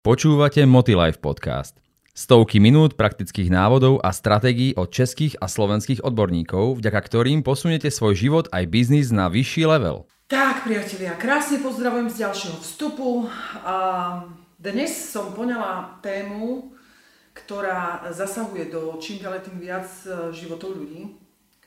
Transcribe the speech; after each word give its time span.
Počúvate 0.00 0.64
Motilife 0.64 1.20
podcast. 1.20 1.76
Stovky 2.16 2.56
minút 2.56 2.96
praktických 2.96 3.52
návodov 3.52 4.00
a 4.00 4.16
stratégií 4.16 4.72
od 4.72 4.88
českých 4.88 5.36
a 5.36 5.44
slovenských 5.44 6.00
odborníkov, 6.00 6.80
vďaka 6.80 7.00
ktorým 7.04 7.44
posunete 7.44 7.92
svoj 7.92 8.16
život 8.16 8.48
aj 8.48 8.64
biznis 8.72 9.12
na 9.12 9.28
vyšší 9.28 9.68
level. 9.68 10.08
Tak, 10.24 10.64
priatelia, 10.64 11.12
krásne 11.20 11.60
pozdravujem 11.60 12.08
z 12.08 12.16
ďalšieho 12.16 12.56
vstupu. 12.64 13.28
A 13.60 13.76
dnes 14.56 14.88
som 14.88 15.36
poňala 15.36 16.00
tému, 16.00 16.72
ktorá 17.36 18.08
zasahuje 18.08 18.72
do 18.72 18.96
čím 19.04 19.20
ďalej 19.20 19.52
tým 19.52 19.60
viac 19.60 19.84
e, 20.08 20.32
životov 20.32 20.80
ľudí, 20.80 21.12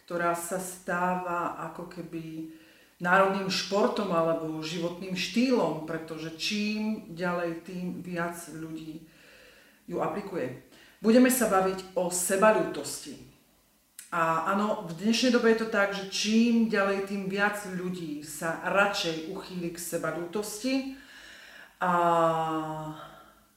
ktorá 0.09 0.34
sa 0.34 0.57
stáva 0.57 1.70
ako 1.70 1.86
keby 1.86 2.50
národným 3.04 3.51
športom 3.51 4.15
alebo 4.15 4.63
životným 4.63 5.11
štýlom, 5.11 5.83
pretože 5.83 6.39
čím 6.39 7.11
ďalej, 7.11 7.68
tým 7.68 7.99
viac 7.99 8.39
ľudí 8.55 9.04
ju 9.91 9.99
aplikuje. 9.99 10.64
Budeme 11.04 11.28
sa 11.28 11.51
baviť 11.51 12.00
o 12.00 12.07
sebalútosti. 12.07 13.19
A 14.14 14.55
áno, 14.55 14.87
v 14.87 15.04
dnešnej 15.04 15.36
dobe 15.36 15.51
je 15.51 15.68
to 15.68 15.73
tak, 15.73 15.92
že 15.92 16.07
čím 16.07 16.71
ďalej, 16.71 17.11
tým 17.11 17.28
viac 17.28 17.59
ľudí 17.75 18.23
sa 18.23 18.64
radšej 18.64 19.36
uchýli 19.36 19.75
k 19.75 19.83
sebalútosti. 19.83 20.95
A 21.83 21.92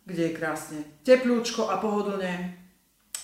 kde 0.03 0.23
je 0.33 0.37
krásne 0.39 0.81
teplúčko 1.07 1.71
a 1.71 1.79
pohodlne, 1.79 2.59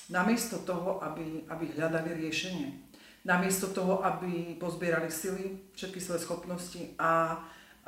namiesto 0.07 0.63
toho, 0.63 1.03
aby, 1.03 1.43
aby 1.51 1.65
hľadali 1.75 2.15
riešenie 2.15 2.92
namiesto 3.23 3.71
toho, 3.71 4.03
aby 4.03 4.59
pozbierali 4.59 5.11
sily, 5.11 5.73
všetky 5.79 5.99
svoje 6.03 6.21
schopnosti 6.27 6.83
a 6.99 7.39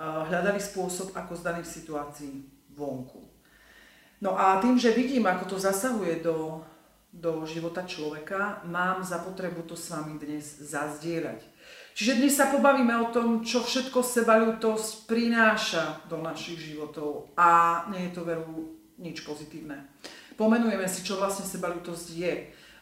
hľadali 0.01 0.59
spôsob, 0.59 1.15
ako 1.15 1.33
z 1.38 1.43
daných 1.43 1.69
situácií 1.70 2.34
vonku. 2.74 3.23
No 4.23 4.38
a 4.38 4.59
tým, 4.62 4.79
že 4.79 4.95
vidím, 4.95 5.27
ako 5.27 5.55
to 5.55 5.57
zasahuje 5.59 6.23
do, 6.23 6.62
do 7.10 7.47
života 7.47 7.87
človeka, 7.87 8.63
mám 8.66 9.02
za 9.02 9.23
potrebu 9.23 9.63
to 9.66 9.79
s 9.79 9.91
vami 9.91 10.18
dnes 10.18 10.65
zazdieľať. 10.65 11.43
Čiže 11.95 12.19
dnes 12.19 12.35
sa 12.35 12.51
pobavíme 12.51 12.91
o 13.07 13.10
tom, 13.15 13.46
čo 13.46 13.63
všetko 13.63 14.02
sebalútosť 14.02 15.07
prináša 15.07 16.02
do 16.10 16.19
našich 16.19 16.59
životov 16.59 17.30
a 17.38 17.82
nie 17.95 18.10
je 18.10 18.13
to 18.19 18.26
veru 18.26 18.74
nič 18.98 19.23
pozitívne. 19.23 19.79
Pomenujeme 20.35 20.91
si, 20.91 21.07
čo 21.07 21.23
vlastne 21.23 21.46
sebalútosť 21.46 22.07
je 22.19 22.32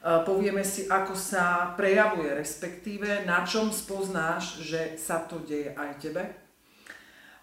povieme 0.03 0.67
si, 0.67 0.91
ako 0.91 1.14
sa 1.14 1.72
prejavuje, 1.78 2.34
respektíve 2.34 3.22
na 3.22 3.47
čom 3.47 3.70
spoznáš, 3.70 4.59
že 4.61 4.98
sa 4.98 5.22
to 5.22 5.39
deje 5.47 5.70
aj 5.78 5.91
tebe. 6.03 6.22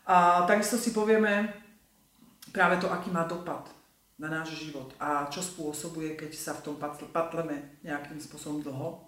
A 0.10 0.44
takisto 0.44 0.76
si 0.76 0.92
povieme 0.92 1.54
práve 2.52 2.82
to, 2.84 2.92
aký 2.92 3.08
má 3.14 3.24
dopad 3.24 3.72
na 4.20 4.28
náš 4.28 4.60
život 4.60 4.92
a 5.00 5.32
čo 5.32 5.40
spôsobuje, 5.40 6.20
keď 6.20 6.32
sa 6.36 6.52
v 6.58 6.64
tom 6.68 6.76
patleme 7.16 7.80
nejakým 7.88 8.20
spôsobom 8.20 8.60
dlho. 8.60 9.08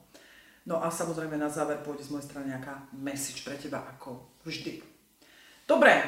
No 0.64 0.78
a 0.78 0.94
samozrejme 0.94 1.42
na 1.42 1.50
záver 1.50 1.82
pôjde 1.82 2.06
z 2.06 2.14
mojej 2.14 2.30
strany 2.30 2.54
nejaká 2.54 2.86
message 2.94 3.42
pre 3.42 3.58
teba 3.58 3.82
ako 3.82 4.22
vždy. 4.46 4.80
Dobre, 5.66 6.06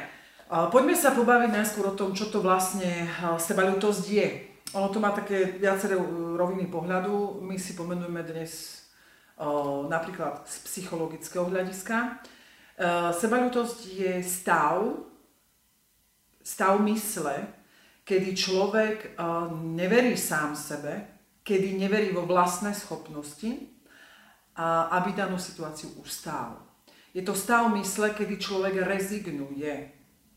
poďme 0.48 0.94
sa 0.94 1.12
pobaviť 1.18 1.50
najskôr 1.50 1.90
o 1.90 1.98
tom, 1.98 2.14
čo 2.14 2.30
to 2.30 2.46
vlastne 2.46 3.10
sebalútosť 3.20 4.06
je. 4.08 4.53
Ono 4.74 4.90
to 4.90 4.98
má 4.98 5.14
také 5.14 5.54
viaceré 5.62 5.94
uh, 5.94 6.34
roviny 6.34 6.66
pohľadu. 6.66 7.46
My 7.46 7.62
si 7.62 7.78
pomenujeme 7.78 8.26
dnes 8.26 8.82
o, 9.38 9.46
uh, 9.46 9.82
napríklad 9.86 10.50
z 10.50 10.56
psychologického 10.66 11.46
hľadiska. 11.46 11.98
Uh, 12.74 13.14
sebalutosť 13.14 13.80
je 13.94 14.14
stav, 14.26 14.82
stav 16.42 16.82
mysle, 16.82 17.38
kedy 18.04 18.36
človek 18.36 19.16
neverí 19.64 20.20
sám 20.20 20.60
sebe, 20.60 21.08
kedy 21.40 21.80
neverí 21.80 22.12
vo 22.12 22.28
vlastné 22.28 22.76
schopnosti 22.76 23.48
a 24.60 24.92
aby 25.00 25.16
danú 25.16 25.40
situáciu 25.40 25.88
ustál. 26.04 26.60
Je 27.16 27.24
to 27.24 27.32
stav 27.32 27.72
mysle, 27.72 28.12
kedy 28.12 28.36
človek 28.36 28.84
rezignuje 28.84 29.72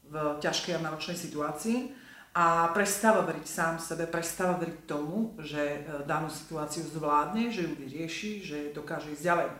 v 0.06 0.14
ťažkej 0.38 0.78
a 0.78 0.84
náročnej 0.86 1.18
situácii 1.18 2.05
a 2.36 2.68
prestáva 2.76 3.24
veriť 3.24 3.46
sám 3.48 3.80
sebe, 3.80 4.04
prestáva 4.04 4.60
veriť 4.60 4.84
tomu, 4.84 5.32
že 5.40 5.56
e, 5.56 6.04
danú 6.04 6.28
situáciu 6.28 6.84
zvládne, 6.84 7.48
že 7.48 7.64
ju 7.64 7.72
vyrieši, 7.80 8.30
že 8.44 8.58
dokáže 8.76 9.16
ísť 9.16 9.24
ďalej. 9.24 9.48
E, 9.48 9.56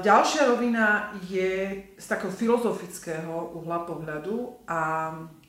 ďalšia 0.00 0.48
rovina 0.48 1.12
je 1.28 1.84
z 2.00 2.06
takého 2.08 2.32
filozofického 2.32 3.60
uhla 3.60 3.84
pohľadu 3.84 4.56
a 4.64 4.80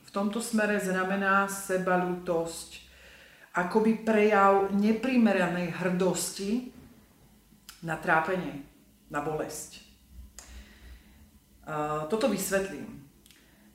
v 0.03 0.09
tomto 0.11 0.43
smere 0.43 0.83
znamená 0.83 1.47
sebalútosť 1.47 2.83
akoby 3.55 4.03
prejav 4.03 4.75
neprimeranej 4.75 5.79
hrdosti 5.79 6.75
na 7.87 7.95
trápenie, 7.95 8.67
na 9.07 9.23
bolesť. 9.23 9.79
E, 9.79 9.81
toto 12.11 12.27
vysvetlím. 12.27 12.99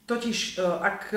Totiž, 0.04 0.60
ak 0.60 1.16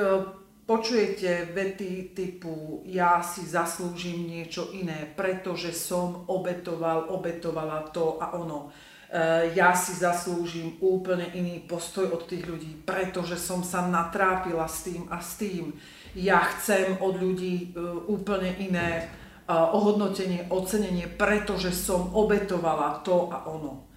počujete 0.68 1.56
vety 1.56 2.12
typu 2.12 2.84
ja 2.84 3.24
si 3.24 3.48
zaslúžim 3.48 4.28
niečo 4.28 4.70
iné, 4.76 5.08
pretože 5.16 5.72
som 5.72 6.28
obetoval, 6.28 7.08
obetovala 7.08 7.88
to 7.96 8.20
a 8.20 8.36
ono. 8.36 8.68
E, 8.68 9.56
ja 9.56 9.72
si 9.72 9.96
zaslúžim 9.96 10.76
úplne 10.84 11.32
iný 11.32 11.64
postoj 11.64 12.12
od 12.12 12.28
tých 12.28 12.44
ľudí, 12.44 12.84
pretože 12.84 13.40
som 13.40 13.64
sa 13.64 13.88
natrápila 13.88 14.68
s 14.68 14.84
tým 14.84 15.08
a 15.08 15.24
s 15.24 15.40
tým. 15.40 15.72
Ja 16.20 16.44
chcem 16.44 17.00
od 17.00 17.16
ľudí 17.16 17.72
e, 17.72 17.80
úplne 18.12 18.52
iné 18.60 18.90
e, 19.00 19.04
ohodnotenie, 19.48 20.52
ocenenie, 20.52 21.08
pretože 21.08 21.72
som 21.72 22.12
obetovala 22.12 23.00
to 23.08 23.32
a 23.32 23.48
ono. 23.48 23.88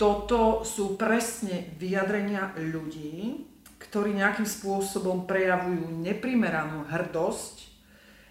Toto 0.00 0.64
sú 0.64 0.96
presne 0.96 1.76
vyjadrenia 1.78 2.56
ľudí, 2.56 3.53
ktorí 3.94 4.18
nejakým 4.18 4.42
spôsobom 4.42 5.22
prejavujú 5.22 6.02
neprimeranú 6.02 6.82
hrdosť 6.90 7.70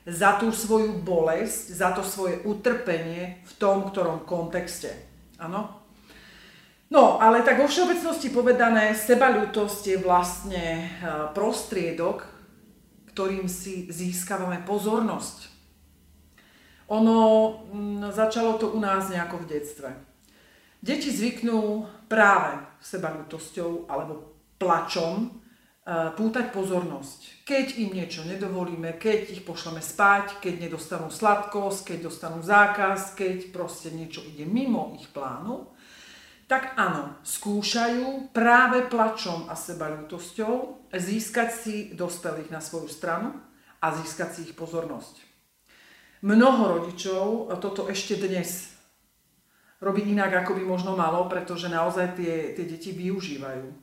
za 0.04 0.36
tú 0.36 0.52
svoju 0.52 1.00
bolesť, 1.00 1.72
za 1.72 1.96
to 1.96 2.04
svoje 2.04 2.44
utrpenie 2.44 3.40
v 3.48 3.52
tom 3.56 3.88
ktorom 3.88 4.28
kontexte. 4.28 4.92
Áno? 5.40 5.80
No, 6.92 7.16
ale 7.16 7.48
tak 7.48 7.64
vo 7.64 7.72
všeobecnosti 7.72 8.28
povedané, 8.28 8.92
sebaľútosť 8.92 9.84
je 9.88 9.98
vlastne 10.04 10.66
e, 10.68 10.86
prostriedok, 11.32 12.28
ktorým 13.16 13.48
si 13.48 13.88
získavame 13.88 14.68
pozornosť. 14.68 15.48
Ono 16.92 17.16
začalo 18.12 18.60
to 18.60 18.76
u 18.76 18.84
nás 18.84 19.08
nejako 19.08 19.48
v 19.48 19.50
detstve. 19.56 19.90
Deti 20.84 21.08
zvyknú 21.08 21.88
práve 22.12 22.60
sebaľútosťou 22.84 23.88
alebo 23.88 24.36
plačom 24.60 25.40
pútať 25.84 26.56
pozornosť. 26.56 27.44
Keď 27.44 27.84
im 27.84 27.92
niečo 27.92 28.24
nedovolíme, 28.24 28.96
keď 28.96 29.36
ich 29.36 29.44
pošleme 29.44 29.84
spať, 29.84 30.40
keď 30.40 30.64
nedostanú 30.64 31.12
sladkosť, 31.12 31.92
keď 31.92 31.98
dostanú 32.08 32.40
zákaz, 32.40 33.20
keď 33.20 33.52
proste 33.52 33.92
niečo 33.92 34.24
ide 34.24 34.48
mimo 34.48 34.96
ich 34.96 35.12
plánu, 35.12 35.76
tak 36.48 36.80
áno, 36.80 37.20
skúšajú 37.28 38.32
práve 38.32 38.88
plačom 38.88 39.52
a 39.52 39.60
sebalútosťou 39.60 40.88
získať 40.96 41.50
si 41.52 41.76
dospelých 41.92 42.48
na 42.48 42.64
svoju 42.64 42.88
stranu 42.88 43.36
a 43.84 43.92
získať 43.92 44.30
si 44.40 44.40
ich 44.48 44.54
pozornosť. 44.56 45.20
Mnoho 46.24 46.80
rodičov 46.80 47.52
toto 47.60 47.92
ešte 47.92 48.16
dnes 48.16 48.72
robí 49.84 50.08
inak, 50.08 50.48
ako 50.48 50.56
by 50.56 50.64
možno 50.64 50.96
malo, 50.96 51.28
pretože 51.28 51.68
naozaj 51.68 52.16
tie, 52.16 52.56
tie 52.56 52.64
deti 52.64 52.96
využívajú 52.96 53.66
uh, 53.68 53.76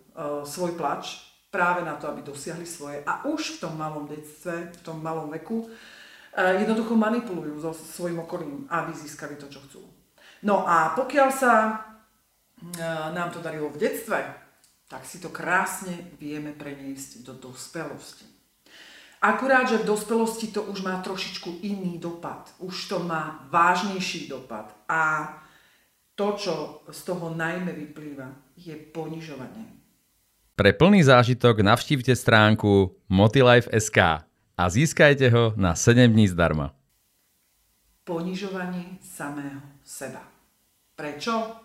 svoj 0.49 0.81
plač 0.81 1.30
práve 1.51 1.83
na 1.83 1.99
to, 1.99 2.07
aby 2.09 2.23
dosiahli 2.23 2.65
svoje. 2.67 3.03
A 3.03 3.27
už 3.27 3.59
v 3.59 3.61
tom 3.67 3.75
malom 3.75 4.07
detstve, 4.07 4.71
v 4.71 4.81
tom 4.87 5.03
malom 5.03 5.29
veku, 5.35 5.67
eh, 5.67 6.63
jednoducho 6.63 6.95
manipulujú 6.95 7.59
so 7.61 7.75
svojím 7.75 8.23
okolím, 8.23 8.71
aby 8.71 8.95
získali 8.95 9.35
to, 9.35 9.51
čo 9.51 9.61
chcú. 9.67 9.83
No 10.47 10.65
a 10.65 10.95
pokiaľ 10.95 11.29
sa 11.35 11.55
eh, 11.75 12.81
nám 13.11 13.35
to 13.35 13.43
darilo 13.43 13.69
v 13.75 13.83
detstve, 13.83 14.23
tak 14.91 15.07
si 15.07 15.23
to 15.23 15.31
krásne 15.31 16.15
vieme 16.19 16.51
preniesť 16.51 17.23
do 17.23 17.35
dospelosti. 17.39 18.27
Akurát, 19.21 19.69
že 19.69 19.79
v 19.79 19.87
dospelosti 19.93 20.49
to 20.49 20.65
už 20.65 20.81
má 20.81 20.97
trošičku 21.05 21.61
iný 21.63 22.01
dopad. 22.01 22.51
Už 22.59 22.89
to 22.89 23.05
má 23.05 23.45
vážnejší 23.53 24.33
dopad. 24.33 24.73
A 24.89 25.29
to, 26.17 26.37
čo 26.41 26.55
z 26.89 27.01
toho 27.05 27.29
najmä 27.37 27.73
vyplýva, 27.73 28.33
je 28.57 28.73
ponižovanie. 28.77 29.80
Pre 30.61 30.77
plný 30.77 31.09
zážitok 31.09 31.65
navštívte 31.65 32.13
stránku 32.13 32.93
motilife.sk 33.09 34.29
a 34.61 34.65
získajte 34.69 35.33
ho 35.33 35.57
na 35.57 35.73
7 35.73 36.13
dní 36.13 36.29
zdarma. 36.29 36.77
Ponižovanie 38.05 39.01
samého 39.01 39.65
seba. 39.81 40.21
Prečo? 41.01 41.57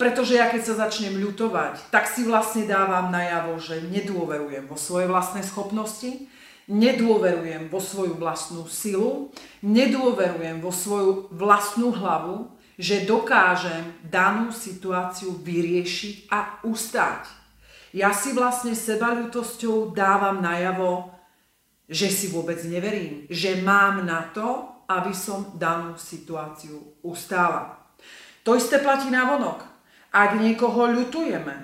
Pretože 0.00 0.40
ja 0.40 0.48
keď 0.48 0.62
sa 0.64 0.88
začnem 0.88 1.20
ľutovať, 1.20 1.92
tak 1.92 2.08
si 2.08 2.24
vlastne 2.24 2.64
dávam 2.64 3.12
najavo, 3.12 3.60
že 3.60 3.84
nedôverujem 3.84 4.64
vo 4.72 4.80
svoje 4.80 5.04
vlastné 5.04 5.44
schopnosti, 5.44 6.24
nedôverujem 6.64 7.68
vo 7.68 7.76
svoju 7.76 8.16
vlastnú 8.16 8.64
silu, 8.72 9.36
nedôverujem 9.60 10.64
vo 10.64 10.72
svoju 10.72 11.28
vlastnú 11.28 11.92
hlavu, 11.92 12.56
že 12.80 13.04
dokážem 13.04 14.00
danú 14.00 14.48
situáciu 14.48 15.36
vyriešiť 15.36 16.32
a 16.32 16.64
ustáť. 16.64 17.39
Ja 17.90 18.14
si 18.14 18.30
vlastne 18.30 18.78
sebalutosťou 18.78 19.90
dávam 19.90 20.38
najavo, 20.38 21.10
že 21.90 22.06
si 22.06 22.30
vôbec 22.30 22.62
neverím, 22.62 23.26
že 23.26 23.58
mám 23.58 24.06
na 24.06 24.30
to, 24.30 24.70
aby 24.86 25.10
som 25.10 25.54
danú 25.58 25.98
situáciu 25.98 27.02
ustála. 27.02 27.78
To 28.46 28.54
isté 28.54 28.78
platí 28.78 29.10
na 29.10 29.26
vonok. 29.26 29.66
Ak 30.10 30.38
niekoho 30.38 30.90
ľutujeme, 30.90 31.54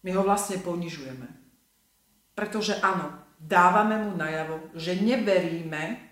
my 0.00 0.10
ho 0.16 0.22
vlastne 0.24 0.60
ponižujeme. 0.60 1.28
Pretože 2.32 2.80
áno, 2.80 3.12
dávame 3.36 4.00
mu 4.00 4.16
najavo, 4.16 4.72
že 4.76 4.96
neveríme, 4.96 6.09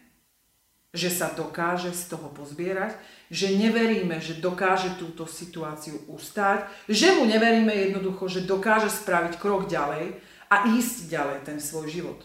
že 0.98 1.14
sa 1.14 1.30
dokáže 1.30 1.94
z 1.94 2.10
toho 2.10 2.26
pozbierať, 2.34 2.98
že 3.30 3.54
neveríme, 3.54 4.18
že 4.18 4.42
dokáže 4.42 4.98
túto 4.98 5.30
situáciu 5.30 6.02
ustáť, 6.10 6.66
že 6.90 7.14
mu 7.14 7.22
neveríme 7.22 7.70
jednoducho, 7.70 8.26
že 8.26 8.42
dokáže 8.42 8.90
spraviť 8.90 9.38
krok 9.38 9.70
ďalej 9.70 10.18
a 10.50 10.56
ísť 10.74 11.06
ďalej 11.06 11.38
ten 11.46 11.62
svoj 11.62 11.86
život. 11.86 12.20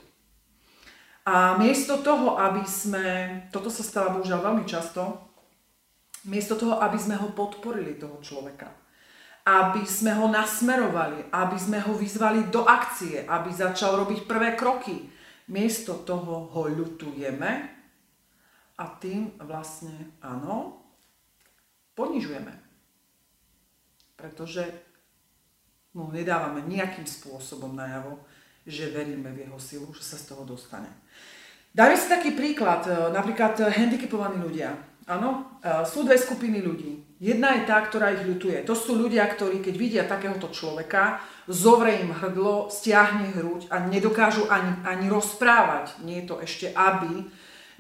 A 1.24 1.56
miesto 1.56 2.02
toho, 2.02 2.36
aby 2.42 2.66
sme, 2.68 3.06
toto 3.54 3.70
sa 3.70 3.86
stáva 3.86 4.18
bohužiaľ 4.18 4.44
veľmi 4.44 4.66
často, 4.66 5.24
miesto 6.28 6.58
toho, 6.58 6.82
aby 6.82 6.98
sme 7.00 7.16
ho 7.16 7.32
podporili, 7.32 7.96
toho 7.96 8.20
človeka, 8.20 8.68
aby 9.44 9.88
sme 9.88 10.16
ho 10.18 10.28
nasmerovali, 10.28 11.32
aby 11.32 11.58
sme 11.60 11.80
ho 11.84 11.94
vyzvali 11.96 12.48
do 12.52 12.64
akcie, 12.68 13.24
aby 13.24 13.52
začal 13.52 14.04
robiť 14.04 14.24
prvé 14.28 14.56
kroky. 14.56 15.08
Miesto 15.52 16.00
toho 16.08 16.48
ho 16.48 16.62
ľutujeme 16.72 17.73
a 18.78 18.86
tým 18.98 19.38
vlastne, 19.38 20.14
áno, 20.24 20.82
ponižujeme. 21.94 22.54
Pretože 24.18 24.66
mu 25.94 26.10
nedávame 26.10 26.66
nejakým 26.66 27.06
spôsobom 27.06 27.78
najavo, 27.78 28.18
že 28.66 28.90
veríme 28.90 29.30
v 29.30 29.46
jeho 29.46 29.60
silu, 29.62 29.88
že 29.94 30.02
sa 30.02 30.18
z 30.18 30.34
toho 30.34 30.42
dostane. 30.48 30.90
Dajme 31.74 31.98
si 31.98 32.08
taký 32.10 32.32
príklad, 32.34 32.86
napríklad 33.12 33.58
handicapovaní 33.74 34.42
ľudia. 34.42 34.74
Áno, 35.04 35.60
sú 35.84 36.08
dve 36.08 36.16
skupiny 36.16 36.64
ľudí. 36.64 37.20
Jedna 37.20 37.60
je 37.60 37.68
tá, 37.68 37.84
ktorá 37.84 38.16
ich 38.16 38.24
ľutuje. 38.24 38.64
To 38.64 38.72
sú 38.72 38.96
ľudia, 38.96 39.28
ktorí 39.28 39.60
keď 39.60 39.76
vidia 39.76 40.04
takéhoto 40.08 40.48
človeka, 40.48 41.20
zovre 41.44 42.00
im 42.00 42.16
hrdlo, 42.16 42.72
stiahne 42.72 43.36
hruď 43.36 43.68
a 43.68 43.84
nedokážu 43.84 44.48
ani, 44.48 44.80
ani 44.88 45.12
rozprávať. 45.12 46.00
Nie 46.08 46.24
je 46.24 46.28
to 46.32 46.36
ešte, 46.40 46.72
aby 46.72 47.28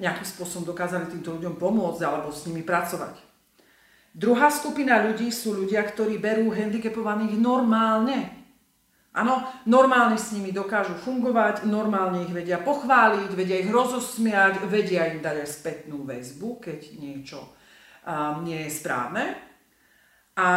nejakým 0.01 0.25
spôsobom 0.25 0.65
dokázali 0.69 1.11
týmto 1.11 1.35
ľuďom 1.37 1.59
pomôcť 1.59 2.01
alebo 2.05 2.33
s 2.33 2.47
nimi 2.49 2.65
pracovať. 2.65 3.19
Druhá 4.13 4.53
skupina 4.53 5.01
ľudí 5.01 5.33
sú 5.33 5.57
ľudia, 5.57 5.81
ktorí 5.81 6.21
berú 6.21 6.53
handicapovaných 6.53 7.33
normálne. 7.37 8.45
Áno, 9.13 9.45
normálne 9.69 10.17
s 10.17 10.33
nimi 10.33 10.49
dokážu 10.49 10.97
fungovať, 10.97 11.69
normálne 11.69 12.25
ich 12.25 12.33
vedia 12.33 12.57
pochváliť, 12.57 13.29
vedia 13.33 13.61
ich 13.61 13.69
rozosmiať, 13.69 14.65
vedia 14.69 15.09
im 15.13 15.21
dať 15.21 15.35
aj 15.45 15.49
spätnú 15.49 16.01
väzbu, 16.05 16.61
keď 16.61 16.79
niečo 16.97 17.41
nie 18.41 18.65
je 18.65 18.71
správne. 18.73 19.37
A 20.33 20.49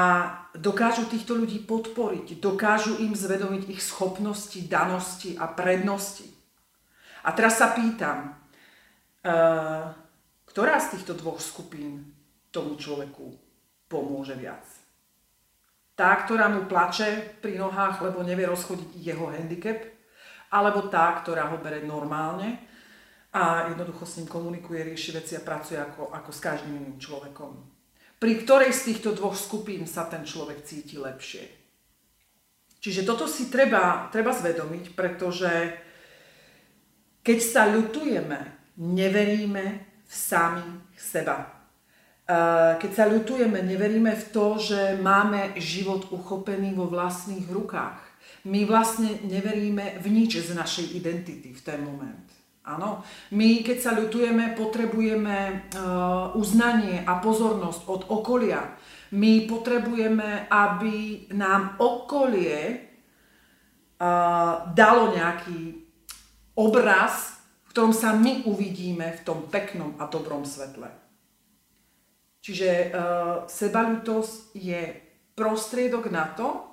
dokážu 0.56 1.04
týchto 1.04 1.36
ľudí 1.36 1.68
podporiť, 1.68 2.40
dokážu 2.40 2.96
im 3.04 3.12
zvedomiť 3.12 3.76
ich 3.76 3.84
schopnosti, 3.84 4.56
danosti 4.64 5.36
a 5.36 5.52
prednosti. 5.52 6.24
A 7.28 7.36
teraz 7.36 7.60
sa 7.60 7.76
pýtam, 7.76 8.36
ktorá 10.46 10.78
z 10.78 10.98
týchto 10.98 11.18
dvoch 11.18 11.42
skupín 11.42 12.14
tomu 12.54 12.78
človeku 12.78 13.34
pomôže 13.90 14.38
viac? 14.38 14.62
Tá, 15.96 16.12
ktorá 16.22 16.52
mu 16.52 16.68
plače 16.68 17.40
pri 17.40 17.56
nohách, 17.56 18.04
lebo 18.04 18.20
nevie 18.20 18.44
rozchodiť 18.44 18.90
jeho 19.00 19.32
handicap, 19.32 19.80
alebo 20.52 20.86
tá, 20.92 21.16
ktorá 21.24 21.48
ho 21.50 21.58
bere 21.58 21.82
normálne 21.82 22.60
a 23.32 23.68
jednoducho 23.72 24.04
s 24.06 24.16
ním 24.20 24.28
komunikuje, 24.28 24.92
rieši 24.92 25.10
veci 25.16 25.32
a 25.36 25.44
pracuje 25.44 25.80
ako, 25.80 26.12
ako 26.12 26.30
s 26.32 26.40
každým 26.40 26.72
iným 26.78 26.96
človekom. 27.00 27.52
Pri 28.16 28.32
ktorej 28.40 28.72
z 28.72 28.92
týchto 28.92 29.12
dvoch 29.12 29.36
skupín 29.36 29.84
sa 29.84 30.08
ten 30.08 30.24
človek 30.24 30.64
cíti 30.64 30.96
lepšie. 30.96 31.44
Čiže 32.80 33.04
toto 33.04 33.28
si 33.28 33.52
treba, 33.52 34.08
treba 34.08 34.32
zvedomiť, 34.32 34.94
pretože 34.96 35.52
keď 37.20 37.38
sa 37.42 37.68
ľutujeme, 37.68 38.38
neveríme 38.76 39.64
v 40.06 40.12
samých 40.14 40.96
seba. 40.96 41.36
Keď 42.76 42.90
sa 42.90 43.06
ľutujeme, 43.06 43.62
neveríme 43.62 44.10
v 44.10 44.24
to, 44.34 44.58
že 44.58 44.98
máme 44.98 45.54
život 45.62 46.10
uchopený 46.10 46.74
vo 46.74 46.90
vlastných 46.90 47.46
rukách. 47.46 48.02
My 48.46 48.66
vlastne 48.66 49.22
neveríme 49.26 50.02
v 50.02 50.06
nič 50.10 50.42
z 50.42 50.54
našej 50.54 50.94
identity 50.98 51.54
v 51.54 51.62
ten 51.62 51.82
moment. 51.82 52.26
Áno, 52.66 53.06
my 53.30 53.62
keď 53.62 53.78
sa 53.78 53.94
ľutujeme, 53.94 54.58
potrebujeme 54.58 55.70
uh, 55.70 56.34
uznanie 56.34 57.06
a 57.06 57.22
pozornosť 57.22 57.86
od 57.86 58.02
okolia. 58.10 58.74
My 59.14 59.46
potrebujeme, 59.46 60.50
aby 60.50 61.30
nám 61.30 61.78
okolie 61.78 62.90
uh, 64.02 64.66
dalo 64.74 65.14
nejaký 65.14 65.86
obraz, 66.58 67.35
ktorom 67.76 67.92
sa 67.92 68.16
my 68.16 68.48
uvidíme 68.48 69.04
v 69.04 69.20
tom 69.20 69.52
peknom 69.52 70.00
a 70.00 70.08
dobrom 70.08 70.48
svetle. 70.48 70.88
Čiže 72.40 72.88
uh, 72.88 73.44
sebalutosť 73.44 74.56
je 74.56 74.96
prostriedok 75.36 76.08
na 76.08 76.24
to, 76.32 76.72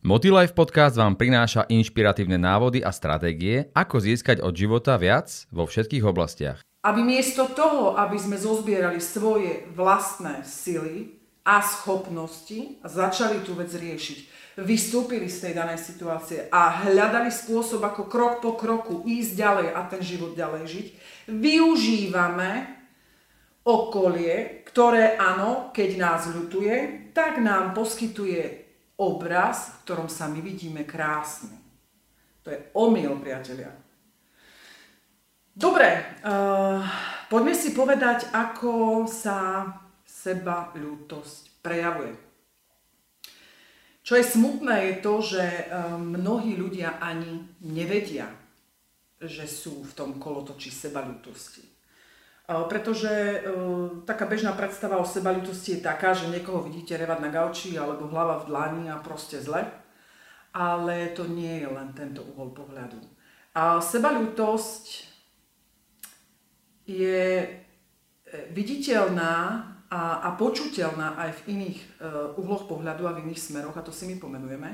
Motilife 0.00 0.56
podcast 0.56 0.96
vám 0.96 1.20
prináša 1.20 1.68
inšpiratívne 1.68 2.40
návody 2.40 2.80
a 2.80 2.88
stratégie, 2.96 3.68
ako 3.76 4.00
získať 4.00 4.40
od 4.40 4.56
života 4.56 4.96
viac 4.96 5.28
vo 5.52 5.68
všetkých 5.68 6.00
oblastiach. 6.00 6.64
Aby 6.80 7.04
miesto 7.04 7.44
toho, 7.52 7.92
aby 7.92 8.16
sme 8.16 8.40
zozbierali 8.40 9.04
svoje 9.04 9.68
vlastné 9.76 10.48
sily 10.48 11.17
a 11.48 11.64
schopnosti 11.64 12.76
a 12.84 12.92
začali 12.92 13.40
tú 13.40 13.56
vec 13.56 13.72
riešiť, 13.72 14.18
vystúpili 14.60 15.32
z 15.32 15.48
tej 15.48 15.52
danej 15.56 15.80
situácie 15.80 16.52
a 16.52 16.84
hľadali 16.84 17.32
spôsob, 17.32 17.80
ako 17.80 18.04
krok 18.04 18.44
po 18.44 18.52
kroku 18.52 19.00
ísť 19.08 19.32
ďalej 19.32 19.68
a 19.72 19.80
ten 19.88 20.04
život 20.04 20.36
ďalej 20.36 20.62
žiť, 20.68 20.86
využívame 21.32 22.50
okolie, 23.64 24.60
ktoré 24.68 25.16
áno, 25.16 25.72
keď 25.72 25.90
nás 25.96 26.28
ľutuje, 26.28 27.08
tak 27.16 27.40
nám 27.40 27.72
poskytuje 27.72 28.68
obraz, 29.00 29.72
v 29.72 29.76
ktorom 29.88 30.08
sa 30.12 30.28
my 30.28 30.44
vidíme 30.44 30.84
krásne. 30.84 31.56
To 32.44 32.52
je 32.52 32.60
omyl, 32.76 33.16
priatelia. 33.24 33.72
Dobre, 35.58 36.20
uh, 36.22 36.84
poďme 37.32 37.54
si 37.56 37.74
povedať, 37.74 38.30
ako 38.30 39.04
sa 39.10 39.66
seba 40.18 40.74
ľútosť 40.74 41.62
prejavuje. 41.62 42.18
Čo 44.02 44.16
je 44.18 44.24
smutné 44.24 44.74
je 44.88 44.94
to, 45.04 45.14
že 45.20 45.44
uh, 45.44 45.94
mnohí 45.94 46.58
ľudia 46.58 46.98
ani 46.98 47.46
nevedia, 47.62 48.26
že 49.20 49.46
sú 49.46 49.84
v 49.84 49.92
tom 49.94 50.10
kolotoči 50.18 50.72
seba 50.74 51.04
ľútosti. 51.04 51.68
Pretože 52.48 53.44
uh, 53.44 54.00
taká 54.08 54.24
bežná 54.24 54.56
predstava 54.56 54.96
o 54.96 55.04
sebalutosti 55.04 55.76
je 55.76 55.84
taká, 55.84 56.16
že 56.16 56.32
niekoho 56.32 56.64
vidíte 56.64 56.96
revať 56.96 57.18
na 57.20 57.28
gauči 57.28 57.76
alebo 57.76 58.08
hlava 58.08 58.40
v 58.40 58.48
dlani 58.48 58.84
a 58.88 58.96
proste 59.04 59.36
zle. 59.36 59.68
Ale 60.56 61.12
to 61.12 61.28
nie 61.28 61.60
je 61.60 61.68
len 61.68 61.92
tento 61.92 62.24
uhol 62.24 62.56
pohľadu. 62.56 62.96
A 63.52 63.84
sebalutosť 63.84 64.84
je 66.88 67.20
e, 67.44 67.48
viditeľná 68.56 69.60
a, 69.88 70.24
a 70.24 70.28
počuteľná 70.36 71.16
aj 71.16 71.30
v 71.42 71.58
iných 71.58 71.78
uh, 71.80 72.40
uhloch 72.40 72.68
pohľadu 72.68 73.08
a 73.08 73.16
v 73.16 73.28
iných 73.28 73.40
smeroch, 73.40 73.76
a 73.76 73.84
to 73.84 73.92
si 73.92 74.04
my 74.04 74.20
pomenujeme. 74.20 74.70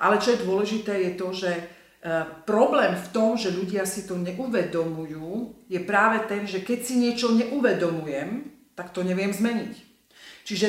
Ale 0.00 0.18
čo 0.18 0.34
je 0.34 0.42
dôležité 0.42 0.92
je 1.04 1.12
to, 1.14 1.28
že 1.30 1.50
E, 2.04 2.10
problém 2.44 2.92
v 2.92 3.08
tom, 3.16 3.32
že 3.32 3.48
ľudia 3.48 3.88
si 3.88 4.04
to 4.04 4.20
neuvedomujú, 4.20 5.56
je 5.72 5.80
práve 5.80 6.20
ten, 6.28 6.44
že 6.44 6.60
keď 6.60 6.78
si 6.84 7.00
niečo 7.00 7.32
neuvedomujem, 7.32 8.44
tak 8.76 8.92
to 8.92 9.00
neviem 9.00 9.32
zmeniť. 9.32 9.72
Čiže 10.44 10.68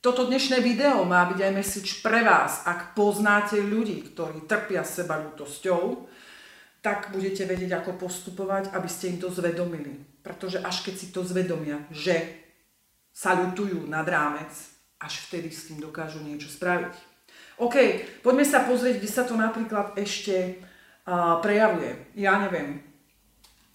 toto 0.00 0.24
dnešné 0.24 0.64
video 0.64 1.04
má 1.04 1.28
byť 1.28 1.36
aj 1.36 1.52
message 1.52 2.00
pre 2.00 2.24
vás. 2.24 2.64
Ak 2.64 2.96
poznáte 2.96 3.60
ľudí, 3.60 4.08
ktorí 4.08 4.48
trpia 4.48 4.80
sebalútosťou, 4.80 6.08
tak 6.80 7.12
budete 7.12 7.44
vedieť, 7.44 7.76
ako 7.76 8.00
postupovať, 8.00 8.72
aby 8.72 8.88
ste 8.88 9.12
im 9.12 9.18
to 9.20 9.28
zvedomili. 9.28 10.00
Pretože 10.24 10.64
až 10.64 10.80
keď 10.80 10.94
si 10.96 11.12
to 11.12 11.20
zvedomia, 11.20 11.84
že 11.92 12.40
sa 13.20 13.36
ľutujú 13.36 13.84
nad 13.84 14.08
rámec, 14.08 14.48
až 14.96 15.28
vtedy 15.28 15.52
s 15.52 15.68
tým 15.68 15.76
dokážu 15.76 16.24
niečo 16.24 16.48
spraviť. 16.48 16.96
OK, 17.60 17.76
poďme 18.24 18.48
sa 18.48 18.64
pozrieť, 18.64 18.96
kde 18.96 19.10
sa 19.12 19.28
to 19.28 19.36
napríklad 19.36 19.92
ešte 20.00 20.56
uh, 21.04 21.36
prejavuje. 21.44 22.16
Ja 22.16 22.40
neviem. 22.40 22.80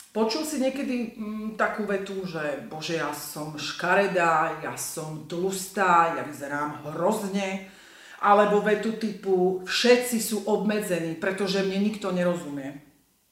Počul 0.10 0.50
si 0.50 0.58
niekedy 0.58 1.14
mm, 1.14 1.62
takú 1.62 1.86
vetu, 1.86 2.26
že 2.26 2.66
bože, 2.66 2.98
ja 2.98 3.14
som 3.14 3.54
škaredá, 3.54 4.66
ja 4.66 4.74
som 4.74 5.30
tlustá, 5.30 6.18
ja 6.18 6.26
vyzerám 6.26 6.90
hrozne, 6.90 7.70
alebo 8.26 8.66
vetu 8.66 8.98
typu 8.98 9.62
všetci 9.70 10.18
sú 10.18 10.50
obmedzení, 10.50 11.22
pretože 11.22 11.62
mne 11.62 11.86
nikto 11.86 12.10
nerozumie. 12.10 12.82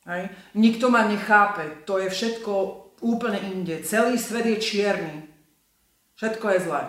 Hej? 0.05 0.29
Nikto 0.53 0.93
ma 0.93 1.09
nechápe, 1.09 1.81
to 1.89 1.97
je 1.97 2.13
všetko 2.13 2.53
úplne 3.01 3.41
inde. 3.49 3.81
Celý 3.81 4.21
svet 4.21 4.45
je 4.45 4.57
čierny. 4.61 5.32
Všetko 6.15 6.45
je 6.53 6.59
zlé. 6.69 6.83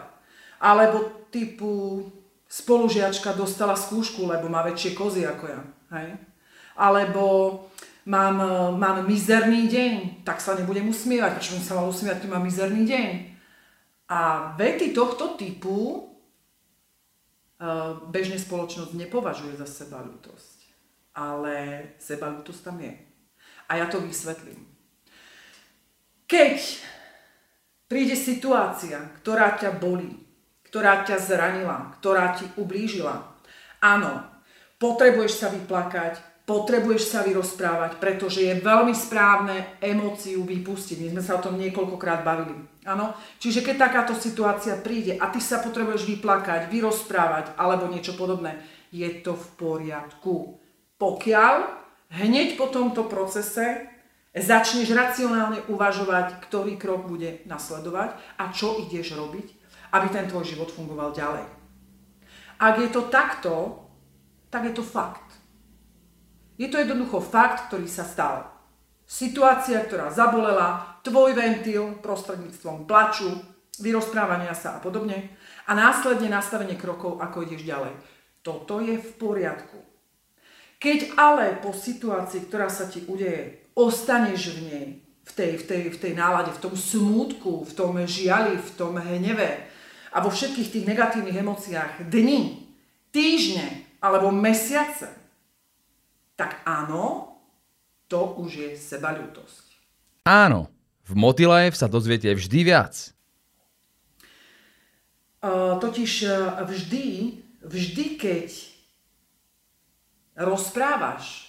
Alebo 0.61 1.29
typu 1.33 2.05
spolužiačka 2.49 3.35
dostala 3.35 3.75
skúšku, 3.75 4.29
lebo 4.29 4.47
má 4.47 4.63
väčšie 4.63 4.95
kozy 4.95 5.27
ako 5.27 5.45
ja. 5.51 5.61
Hej? 5.99 6.09
Alebo 6.79 7.25
mám, 8.07 8.39
mám 8.79 9.03
mizerný 9.09 9.67
deň, 9.67 10.23
tak 10.23 10.39
sa 10.39 10.55
nebudem 10.55 10.87
usmievať. 10.87 11.41
Prečo 11.41 11.57
by 11.59 11.63
sa 11.65 11.79
mal 11.79 11.91
usmievať, 11.91 12.23
keď 12.23 12.31
mám 12.31 12.45
mizerný 12.47 12.83
deň? 12.87 13.11
A 14.13 14.21
vety 14.61 14.93
tohto 14.93 15.35
typu 15.35 16.07
uh, 17.59 17.99
bežne 18.13 18.37
spoločnosť 18.37 18.93
nepovažuje 18.95 19.57
za 19.57 19.67
sebalutosť. 19.67 20.59
Ale 21.17 21.55
sebalutosť 21.99 22.61
tam 22.63 22.79
je. 22.83 22.95
A 23.71 23.81
ja 23.81 23.87
to 23.89 24.03
vysvetlím. 24.03 24.69
Keď 26.29 26.85
príde 27.95 28.19
situácia, 28.19 28.99
ktorá 29.23 29.55
ťa 29.55 29.79
bolí, 29.79 30.11
ktorá 30.67 31.07
ťa 31.07 31.15
zranila, 31.23 31.95
ktorá 32.03 32.35
ti 32.35 32.43
ublížila, 32.59 33.23
áno, 33.79 34.19
potrebuješ 34.83 35.39
sa 35.39 35.47
vyplakať, 35.55 36.19
potrebuješ 36.43 37.15
sa 37.15 37.23
vyrozprávať, 37.23 38.03
pretože 38.03 38.43
je 38.43 38.59
veľmi 38.59 38.91
správne 38.91 39.79
emóciu 39.79 40.43
vypustiť. 40.43 41.07
My 41.07 41.09
sme 41.15 41.23
sa 41.23 41.39
o 41.39 41.45
tom 41.47 41.55
niekoľkokrát 41.55 42.27
bavili. 42.27 42.59
Áno? 42.83 43.15
Čiže 43.39 43.63
keď 43.63 43.87
takáto 43.87 44.19
situácia 44.19 44.75
príde 44.75 45.15
a 45.15 45.31
ty 45.31 45.39
sa 45.39 45.63
potrebuješ 45.63 46.03
vyplakať, 46.19 46.67
vyrozprávať 46.67 47.55
alebo 47.55 47.87
niečo 47.87 48.19
podobné, 48.19 48.59
je 48.91 49.07
to 49.23 49.39
v 49.39 49.47
poriadku. 49.55 50.59
Pokiaľ 50.99 51.55
hneď 52.11 52.59
po 52.59 52.75
tomto 52.75 53.07
procese 53.07 53.94
začneš 54.43 54.91
racionálne 54.91 55.63
uvažovať, 55.71 56.43
ktorý 56.51 56.75
krok 56.75 57.07
bude 57.07 57.47
nasledovať 57.47 58.19
a 58.43 58.51
čo 58.51 58.83
ideš 58.83 59.15
robiť, 59.15 59.47
aby 59.95 60.07
ten 60.11 60.27
tvoj 60.27 60.43
život 60.43 60.75
fungoval 60.75 61.15
ďalej. 61.15 61.47
Ak 62.59 62.75
je 62.83 62.91
to 62.91 63.07
takto, 63.07 63.55
tak 64.51 64.67
je 64.67 64.75
to 64.75 64.83
fakt. 64.83 65.27
Je 66.59 66.67
to 66.71 66.79
jednoducho 66.79 67.23
fakt, 67.23 67.71
ktorý 67.71 67.87
sa 67.87 68.07
stal. 68.07 68.51
Situácia, 69.07 69.83
ktorá 69.83 70.11
zabolela, 70.11 70.99
tvoj 71.03 71.35
ventil 71.35 71.99
prostredníctvom 71.99 72.87
plaču, 72.87 73.27
vyrozprávania 73.83 74.55
sa 74.55 74.79
a 74.79 74.83
podobne 74.83 75.35
a 75.67 75.75
následne 75.75 76.31
nastavenie 76.31 76.79
krokov, 76.79 77.19
ako 77.19 77.43
ideš 77.43 77.67
ďalej. 77.67 77.95
Toto 78.47 78.79
je 78.79 78.99
v 78.99 79.11
poriadku. 79.19 79.79
Keď 80.79 81.17
ale 81.17 81.59
po 81.59 81.73
situácii, 81.73 82.47
ktorá 82.47 82.69
sa 82.69 82.87
ti 82.87 83.03
udeje, 83.09 83.64
ostaneš 83.75 84.55
v 84.55 84.61
nej, 84.71 84.87
v 85.27 85.33
tej, 85.35 85.53
v 85.59 85.65
tej, 85.67 85.83
v 85.91 85.99
tej 85.99 86.13
nálade, 86.15 86.55
v 86.55 86.63
tom 86.63 86.75
smútku, 86.79 87.67
v 87.67 87.73
tom 87.75 87.99
žiali, 88.07 88.59
v 88.59 88.71
tom 88.79 88.95
hneve 88.99 89.67
a 90.15 90.23
vo 90.23 90.31
všetkých 90.31 90.71
tých 90.71 90.89
negatívnych 90.89 91.37
emóciách 91.43 92.07
dni, 92.07 92.71
týždne 93.11 93.83
alebo 93.99 94.31
mesiace, 94.31 95.11
tak 96.39 96.63
áno, 96.63 97.35
to 98.07 98.39
už 98.39 98.51
je 98.55 98.71
sebaľutosť. 98.79 99.65
Áno, 100.25 100.71
v 101.05 101.13
Motilife 101.19 101.77
sa 101.77 101.91
dozviete 101.91 102.31
vždy 102.31 102.61
viac. 102.65 102.95
Uh, 105.45 105.77
totiž 105.77 106.25
vždy, 106.65 107.07
vždy 107.61 108.07
keď 108.17 108.49
rozprávaš 110.41 111.44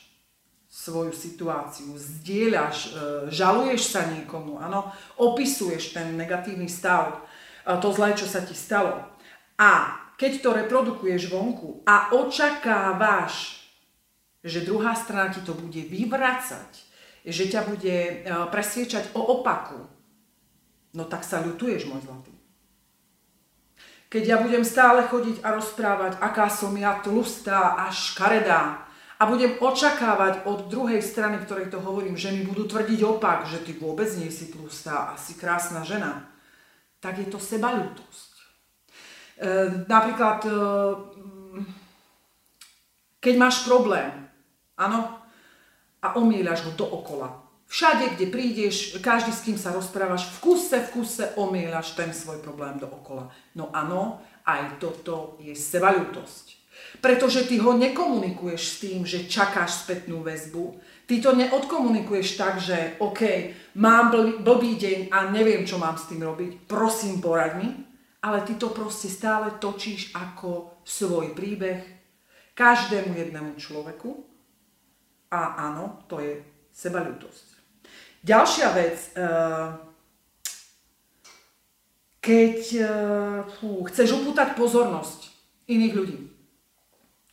svoju 0.76 1.16
situáciu, 1.16 1.96
zdieľaš, 1.96 2.78
uh, 2.92 2.92
žaluješ 3.32 3.96
sa 3.96 4.12
niekomu, 4.12 4.60
áno, 4.60 4.92
opisuješ 5.16 5.96
ten 5.96 6.20
negatívny 6.20 6.68
stav, 6.68 7.24
to 7.64 7.90
zlé, 7.96 8.14
čo 8.14 8.28
sa 8.28 8.44
ti 8.44 8.54
stalo. 8.54 9.00
A 9.56 9.98
keď 10.20 10.32
to 10.44 10.50
reprodukuješ 10.54 11.32
vonku 11.32 11.82
a 11.88 12.14
očakávaš 12.14 13.66
že 14.46 14.62
druhá 14.62 14.94
strana 14.94 15.34
ti 15.34 15.42
to 15.42 15.58
bude 15.58 15.90
vyvracať, 15.90 16.70
že 17.26 17.44
ťa 17.50 17.66
bude 17.66 17.98
e, 17.98 18.14
presviečať 18.54 19.18
o 19.18 19.42
opaku, 19.42 19.90
no 20.94 21.04
tak 21.10 21.26
sa 21.26 21.42
ľutuješ, 21.42 21.90
môj 21.90 22.06
zlatý. 22.06 22.30
Keď 24.14 24.24
ja 24.24 24.38
budem 24.38 24.62
stále 24.62 25.02
chodiť 25.10 25.42
a 25.42 25.58
rozprávať, 25.58 26.22
aká 26.22 26.46
som 26.54 26.78
ja 26.78 27.02
tlustá 27.02 27.74
a 27.74 27.90
škaredá, 27.90 28.85
a 29.16 29.24
budem 29.26 29.56
očakávať 29.60 30.44
od 30.44 30.68
druhej 30.68 31.00
strany, 31.00 31.40
ktorej 31.40 31.72
to 31.72 31.80
hovorím, 31.80 32.20
že 32.20 32.36
mi 32.36 32.44
budú 32.44 32.68
tvrdiť 32.68 33.00
opak, 33.04 33.48
že 33.48 33.64
ty 33.64 33.72
vôbec 33.76 34.12
nie 34.20 34.28
si 34.28 34.52
tlustá 34.52 35.12
a 35.12 35.20
si 35.20 35.40
krásna 35.40 35.88
žena, 35.88 36.28
tak 37.00 37.24
je 37.24 37.28
to 37.32 37.40
sebaľutosť. 37.40 38.32
E, 38.36 39.52
napríklad, 39.88 40.40
e, 40.44 40.52
keď 43.24 43.34
máš 43.40 43.64
problém, 43.64 44.26
Áno? 44.76 45.24
A 46.04 46.20
omieľaš 46.20 46.68
ho 46.70 46.72
dookola. 46.76 47.42
Všade, 47.66 48.14
kde 48.16 48.30
prídeš, 48.30 49.02
každý, 49.02 49.34
s 49.34 49.42
kým 49.42 49.58
sa 49.58 49.74
rozprávaš, 49.74 50.30
v 50.38 50.38
kuse, 50.44 50.78
v 50.86 50.92
kuse 50.94 51.26
omieľaš 51.34 51.98
ten 51.98 52.14
svoj 52.14 52.44
problém 52.46 52.78
dookola. 52.78 53.34
No 53.58 53.74
áno, 53.74 54.22
aj 54.46 54.78
toto 54.78 55.40
je 55.42 55.58
sebaľutosť. 55.58 56.65
Pretože 57.00 57.46
ty 57.46 57.60
ho 57.60 57.78
nekomunikuješ 57.78 58.62
s 58.62 58.76
tým, 58.82 59.00
že 59.06 59.30
čakáš 59.30 59.86
spätnú 59.86 60.24
väzbu. 60.26 60.80
Ty 61.06 61.16
to 61.22 61.32
neodkomunikuješ 61.38 62.40
tak, 62.40 62.58
že 62.58 62.98
OK, 62.98 63.22
mám 63.78 64.10
blbý, 64.10 64.34
blbý 64.42 64.72
deň 64.80 65.00
a 65.14 65.30
neviem, 65.30 65.68
čo 65.68 65.78
mám 65.78 66.00
s 66.00 66.10
tým 66.10 66.24
robiť, 66.24 66.66
prosím, 66.66 67.22
poraď 67.22 67.52
mi. 67.62 67.70
Ale 68.26 68.42
ty 68.42 68.58
to 68.58 68.74
proste 68.74 69.06
stále 69.06 69.62
točíš 69.62 70.10
ako 70.18 70.82
svoj 70.82 71.38
príbeh 71.38 71.86
každému 72.58 73.14
jednému 73.14 73.54
človeku, 73.54 74.36
a 75.36 75.68
áno, 75.72 76.06
to 76.08 76.24
je 76.24 76.40
sebaľutosť. 76.72 77.48
Ďalšia 78.24 78.68
vec, 78.74 78.98
eh, 79.14 79.68
keď 82.24 82.58
eh, 82.80 82.88
chceš 83.92 84.10
upútať 84.22 84.58
pozornosť 84.58 85.30
iných 85.70 85.94
ľudí. 85.94 86.20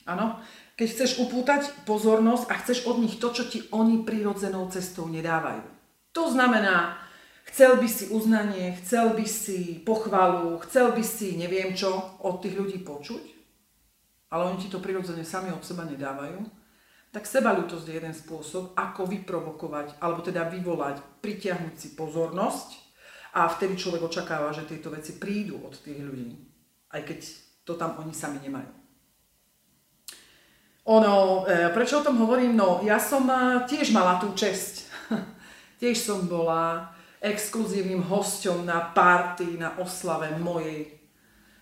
Áno, 0.09 0.43
keď 0.75 0.87
chceš 0.89 1.23
upútať 1.23 1.87
pozornosť 1.87 2.45
a 2.51 2.55
chceš 2.59 2.79
od 2.91 2.99
nich 2.99 3.23
to, 3.23 3.31
čo 3.31 3.47
ti 3.47 3.63
oni 3.71 4.03
prírodzenou 4.03 4.67
cestou 4.73 5.07
nedávajú. 5.07 5.63
To 6.13 6.29
znamená, 6.29 6.99
chcel 7.49 7.79
by 7.79 7.89
si 7.89 8.11
uznanie, 8.11 8.75
chcel 8.83 9.15
by 9.15 9.27
si 9.29 9.81
pochvalu, 9.87 10.59
chcel 10.67 10.91
by 10.93 11.05
si 11.07 11.39
neviem 11.39 11.73
čo 11.73 12.19
od 12.21 12.43
tých 12.43 12.59
ľudí 12.59 12.83
počuť, 12.83 13.25
ale 14.35 14.51
oni 14.51 14.59
ti 14.59 14.69
to 14.69 14.83
prirodzene 14.83 15.23
sami 15.23 15.55
od 15.55 15.63
seba 15.63 15.87
nedávajú 15.87 16.63
tak 17.13 17.29
sebalutosť 17.29 17.85
je 17.85 17.95
jeden 18.01 18.17
spôsob, 18.17 18.73
ako 18.73 19.05
vyprovokovať, 19.05 20.01
alebo 20.01 20.25
teda 20.25 20.49
vyvolať, 20.49 21.21
pritiahnuť 21.21 21.75
si 21.77 21.89
pozornosť 21.93 22.69
a 23.37 23.53
vtedy 23.53 23.77
človek 23.77 24.01
očakáva, 24.09 24.57
že 24.57 24.65
tieto 24.65 24.89
veci 24.89 25.21
prídu 25.21 25.61
od 25.61 25.77
tých 25.77 26.01
ľudí, 26.01 26.33
aj 26.89 27.05
keď 27.05 27.19
to 27.69 27.77
tam 27.77 28.01
oni 28.01 28.17
sami 28.17 28.41
nemajú. 28.41 28.82
Ono, 30.83 31.47
e, 31.47 31.71
prečo 31.71 32.03
o 32.03 32.07
tom 32.07 32.19
hovorím? 32.19 32.59
No, 32.59 32.83
ja 32.83 32.99
som 32.99 33.23
e, 33.31 33.63
tiež 33.71 33.95
mala 33.95 34.19
tú 34.19 34.35
česť. 34.35 34.91
tiež 35.81 35.95
som 35.95 36.27
bola 36.27 36.91
exkluzívnym 37.23 38.03
hosťom 38.03 38.67
na 38.67 38.91
party, 38.91 39.55
na 39.63 39.79
oslave 39.79 40.35
mojej, 40.43 40.91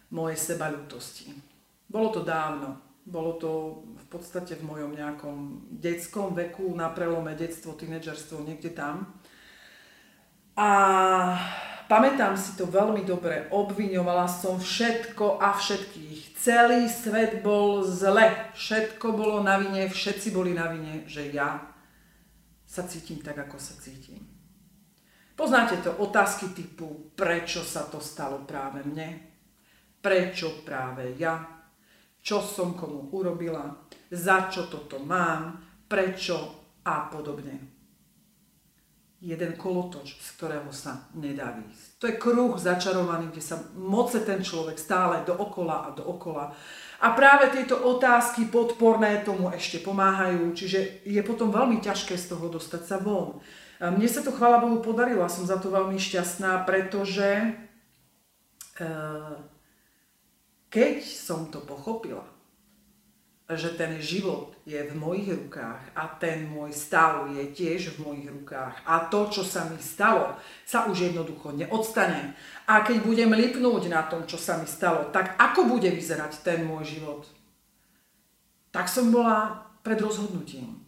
mojej 0.09 0.39
sebalutosti. 0.41 1.37
Bolo 1.85 2.09
to 2.09 2.25
dávno. 2.25 2.81
Bolo 3.05 3.37
to 3.37 3.51
v 3.93 4.07
podstate 4.09 4.57
v 4.57 4.65
mojom 4.65 4.97
nejakom 4.97 5.69
detskom 5.69 6.33
veku, 6.33 6.73
na 6.73 6.89
prelome 6.89 7.37
detstvo, 7.37 7.77
tínedžerstvo, 7.77 8.41
niekde 8.41 8.73
tam. 8.73 9.21
A 10.57 10.71
pamätám 11.93 12.41
si 12.41 12.57
to 12.57 12.65
veľmi 12.65 13.05
dobre, 13.05 13.53
obviňovala 13.53 14.29
som 14.29 14.57
všetko 14.57 15.41
a 15.41 15.57
všetkých. 15.57 16.10
Celý 16.41 16.89
svet 16.89 17.45
bol 17.45 17.85
zle, 17.85 18.49
všetko 18.57 19.13
bolo 19.13 19.45
na 19.45 19.61
vine, 19.61 19.85
všetci 19.93 20.33
boli 20.33 20.57
na 20.57 20.73
vine, 20.73 21.05
že 21.05 21.29
ja 21.29 21.61
sa 22.65 22.89
cítim 22.89 23.21
tak, 23.21 23.37
ako 23.37 23.61
sa 23.61 23.77
cítim. 23.77 24.25
Poznáte 25.37 25.85
to 25.85 25.93
otázky 26.01 26.57
typu, 26.57 27.13
prečo 27.13 27.61
sa 27.61 27.85
to 27.93 28.01
stalo 28.01 28.49
práve 28.49 28.81
mne? 28.89 29.21
Prečo 30.01 30.65
práve 30.65 31.13
ja? 31.21 31.61
čo 32.21 32.45
som 32.45 32.77
komu 32.77 33.09
urobila, 33.17 33.89
za 34.13 34.53
čo 34.53 34.69
toto 34.69 35.01
mám, 35.01 35.57
prečo 35.89 36.37
a 36.85 37.09
podobne. 37.09 37.57
Jeden 39.21 39.57
kolotoč, 39.57 40.17
z 40.17 40.29
ktorého 40.37 40.73
sa 40.73 41.09
nedá 41.17 41.53
výjsť. 41.53 41.90
To 42.01 42.09
je 42.09 42.17
kruh 42.17 42.57
začarovaný, 42.57 43.29
kde 43.29 43.45
sa 43.45 43.61
moce 43.77 44.25
ten 44.25 44.41
človek 44.41 44.81
stále 44.81 45.21
dookola 45.29 45.77
a 45.85 45.89
dookola. 45.93 46.57
A 47.01 47.07
práve 47.13 47.53
tieto 47.53 47.77
otázky 47.77 48.49
podporné 48.49 49.21
tomu 49.21 49.53
ešte 49.53 49.85
pomáhajú, 49.85 50.53
čiže 50.57 51.05
je 51.05 51.21
potom 51.21 51.53
veľmi 51.53 51.81
ťažké 51.85 52.17
z 52.17 52.33
toho 52.33 52.49
dostať 52.49 52.83
sa 52.89 52.97
von. 52.97 53.41
Mne 53.81 54.09
sa 54.09 54.21
to, 54.21 54.33
chvála 54.33 54.61
Bohu, 54.61 54.81
podarilo 54.85 55.25
a 55.25 55.33
som 55.33 55.45
za 55.45 55.57
to 55.57 55.73
veľmi 55.73 55.97
šťastná, 55.97 56.69
pretože 56.69 57.57
eh, 58.81 59.37
keď 60.69 61.05
som 61.05 61.49
to 61.49 61.61
pochopila, 61.65 62.25
že 63.57 63.75
ten 63.75 63.99
život 64.03 64.55
je 64.67 64.79
v 64.79 64.93
mojich 64.95 65.31
rukách 65.31 65.95
a 65.97 66.07
ten 66.19 66.47
môj 66.47 66.75
stav 66.75 67.27
je 67.31 67.43
tiež 67.51 67.97
v 67.97 68.07
mojich 68.07 68.29
rukách 68.31 68.83
a 68.87 69.07
to, 69.11 69.31
čo 69.31 69.43
sa 69.43 69.67
mi 69.67 69.79
stalo, 69.83 70.39
sa 70.63 70.87
už 70.87 71.11
jednoducho 71.11 71.55
neodstane. 71.55 72.35
A 72.67 72.83
keď 72.87 73.03
budem 73.03 73.31
lipnúť 73.35 73.91
na 73.91 74.07
tom, 74.07 74.27
čo 74.27 74.39
sa 74.39 74.59
mi 74.59 74.67
stalo, 74.69 75.11
tak 75.11 75.35
ako 75.39 75.67
bude 75.67 75.91
vyzerať 75.91 76.43
ten 76.47 76.63
môj 76.63 76.99
život? 76.99 77.27
Tak 78.71 78.87
som 78.87 79.11
bola 79.11 79.67
pred 79.83 79.99
rozhodnutím. 79.99 80.79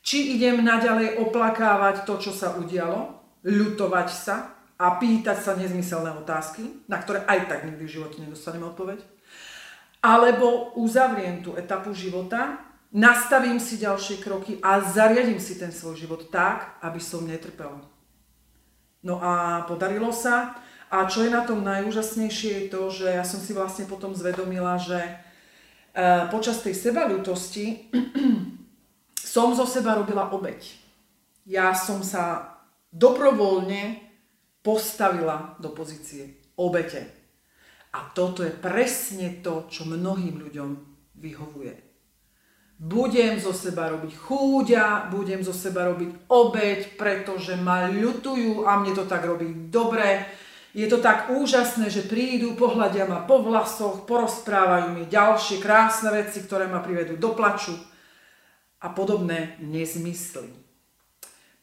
Či 0.00 0.40
idem 0.40 0.64
naďalej 0.64 1.20
oplakávať 1.20 2.08
to, 2.08 2.16
čo 2.16 2.32
sa 2.32 2.56
udialo, 2.56 3.18
ľutovať 3.44 4.08
sa 4.08 4.56
a 4.78 4.96
pýtať 4.96 5.38
sa 5.42 5.52
nezmyselné 5.58 6.14
otázky, 6.16 6.86
na 6.86 7.02
ktoré 7.02 7.26
aj 7.26 7.50
tak 7.50 7.60
nikdy 7.66 7.82
v 7.84 7.94
živote 7.98 8.16
nedostanem 8.22 8.64
odpoveď, 8.64 9.17
alebo 10.08 10.72
uzavriem 10.80 11.44
tú 11.44 11.52
etapu 11.60 11.92
života, 11.92 12.56
nastavím 12.88 13.60
si 13.60 13.76
ďalšie 13.76 14.24
kroky 14.24 14.56
a 14.64 14.80
zariadím 14.80 15.36
si 15.36 15.60
ten 15.60 15.68
svoj 15.68 16.00
život 16.00 16.32
tak, 16.32 16.80
aby 16.80 16.96
som 16.96 17.28
netrpel. 17.28 17.76
No 19.04 19.20
a 19.20 19.64
podarilo 19.68 20.08
sa. 20.08 20.56
A 20.88 21.04
čo 21.04 21.20
je 21.20 21.28
na 21.28 21.44
tom 21.44 21.60
najúžasnejšie 21.60 22.50
je 22.56 22.64
to, 22.72 22.88
že 22.88 23.12
ja 23.12 23.20
som 23.20 23.36
si 23.44 23.52
vlastne 23.52 23.84
potom 23.84 24.16
zvedomila, 24.16 24.80
že 24.80 24.96
e, 24.96 25.12
počas 26.32 26.64
tej 26.64 26.72
sebaľutosti 26.72 27.92
som 29.36 29.52
zo 29.52 29.68
seba 29.68 30.00
robila 30.00 30.32
obeď. 30.32 30.64
Ja 31.44 31.76
som 31.76 32.00
sa 32.00 32.56
dobrovoľne 32.88 34.00
postavila 34.64 35.60
do 35.60 35.68
pozície 35.76 36.40
obete. 36.56 37.17
A 37.98 38.06
toto 38.14 38.46
je 38.46 38.54
presne 38.54 39.42
to, 39.42 39.66
čo 39.66 39.82
mnohým 39.82 40.38
ľuďom 40.38 40.70
vyhovuje. 41.18 41.74
Budem 42.78 43.42
zo 43.42 43.50
seba 43.50 43.90
robiť 43.90 44.14
chúďa, 44.14 45.10
budem 45.10 45.42
zo 45.42 45.50
seba 45.50 45.90
robiť 45.90 46.30
obeď, 46.30 46.94
pretože 46.94 47.58
ma 47.58 47.90
ľutujú 47.90 48.62
a 48.70 48.78
mne 48.78 48.94
to 48.94 49.02
tak 49.10 49.26
robí 49.26 49.50
dobre. 49.66 50.30
Je 50.70 50.86
to 50.86 51.02
tak 51.02 51.26
úžasné, 51.34 51.90
že 51.90 52.06
prídu, 52.06 52.54
pohľadia 52.54 53.10
ma 53.10 53.26
po 53.26 53.42
vlasoch, 53.42 54.06
porozprávajú 54.06 54.94
mi 54.94 55.10
ďalšie 55.10 55.58
krásne 55.58 56.14
veci, 56.14 56.38
ktoré 56.38 56.70
ma 56.70 56.78
privedú 56.78 57.18
do 57.18 57.34
plaču 57.34 57.74
a 58.78 58.94
podobné 58.94 59.58
nezmysly. 59.58 60.54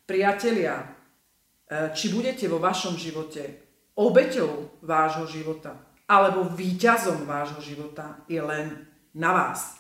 Priatelia, 0.04 0.84
e, 0.84 1.96
či 1.96 2.12
budete 2.12 2.52
vo 2.52 2.60
vašom 2.60 3.00
živote 3.00 3.64
obeťou 3.96 4.84
vášho 4.84 5.32
života, 5.32 5.95
alebo 6.06 6.46
výťazom 6.54 7.26
vášho 7.26 7.62
života 7.62 8.22
je 8.30 8.42
len 8.42 8.86
na 9.14 9.34
vás. 9.34 9.78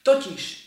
Totiž, 0.00 0.66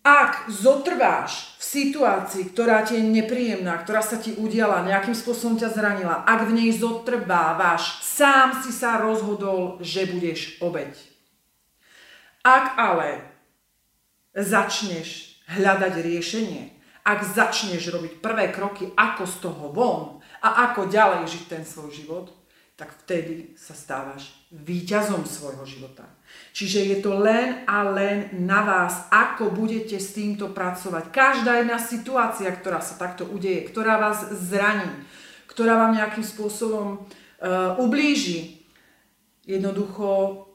ak 0.00 0.48
zotrváš 0.48 1.60
v 1.60 1.62
situácii, 1.62 2.56
ktorá 2.56 2.80
ti 2.88 2.96
je 2.96 3.04
nepríjemná, 3.04 3.84
ktorá 3.84 4.00
sa 4.00 4.16
ti 4.16 4.32
udiala, 4.32 4.88
nejakým 4.88 5.12
spôsobom 5.12 5.60
ťa 5.60 5.76
zranila, 5.76 6.24
ak 6.24 6.48
v 6.48 6.56
nej 6.56 6.70
zotrvávaš, 6.72 8.00
sám 8.00 8.64
si 8.64 8.72
sa 8.72 8.96
rozhodol, 8.96 9.76
že 9.84 10.08
budeš 10.08 10.56
obeď. 10.64 10.96
Ak 12.40 12.80
ale 12.80 13.28
začneš 14.32 15.36
hľadať 15.52 15.94
riešenie, 16.00 16.72
ak 17.04 17.20
začneš 17.20 17.92
robiť 17.92 18.24
prvé 18.24 18.48
kroky, 18.48 18.88
ako 18.96 19.24
z 19.28 19.36
toho 19.44 19.64
von 19.68 20.02
a 20.40 20.72
ako 20.72 20.88
ďalej 20.88 21.28
žiť 21.28 21.44
ten 21.44 21.64
svoj 21.68 21.92
život, 21.92 22.32
tak 22.80 22.96
vtedy 23.04 23.52
sa 23.60 23.76
stávaš 23.76 24.32
výťazom 24.48 25.28
svojho 25.28 25.68
života. 25.68 26.08
Čiže 26.56 26.80
je 26.88 26.96
to 27.04 27.20
len 27.20 27.68
a 27.68 27.84
len 27.84 28.32
na 28.40 28.64
vás, 28.64 29.04
ako 29.12 29.52
budete 29.52 30.00
s 30.00 30.16
týmto 30.16 30.48
pracovať. 30.48 31.12
Každá 31.12 31.60
jedna 31.60 31.76
situácia, 31.76 32.48
ktorá 32.48 32.80
sa 32.80 32.96
takto 32.96 33.28
udeje, 33.28 33.68
ktorá 33.68 34.00
vás 34.00 34.32
zraní, 34.32 34.88
ktorá 35.44 35.76
vám 35.76 35.92
nejakým 36.00 36.24
spôsobom 36.24 37.04
uh, 37.04 37.76
ublíži, 37.76 38.64
jednoducho, 39.44 40.48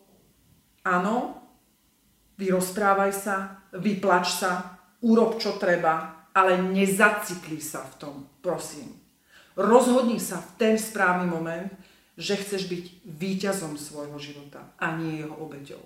áno, 0.82 1.46
vyrozprávaj 2.42 3.12
sa, 3.14 3.62
vyplač 3.78 4.34
sa, 4.34 4.82
urob 5.06 5.38
čo 5.38 5.62
treba, 5.62 6.26
ale 6.34 6.58
nezacikli 6.58 7.62
sa 7.62 7.86
v 7.86 7.94
tom, 8.02 8.16
prosím. 8.42 8.98
Rozhodni 9.56 10.20
sa 10.20 10.42
v 10.42 10.50
ten 10.60 10.76
správny 10.76 11.30
moment, 11.32 11.72
že 12.16 12.40
chceš 12.40 12.72
byť 12.72 12.86
víťazom 13.04 13.76
svojho 13.76 14.16
života 14.20 14.72
a 14.80 14.96
nie 14.96 15.24
jeho 15.24 15.36
obeťou. 15.36 15.84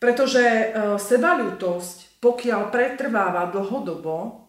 Pretože 0.00 0.44
e, 0.44 0.66
sebaľutosť, 0.96 2.20
pokiaľ 2.24 2.72
pretrváva 2.72 3.48
dlhodobo, 3.52 4.48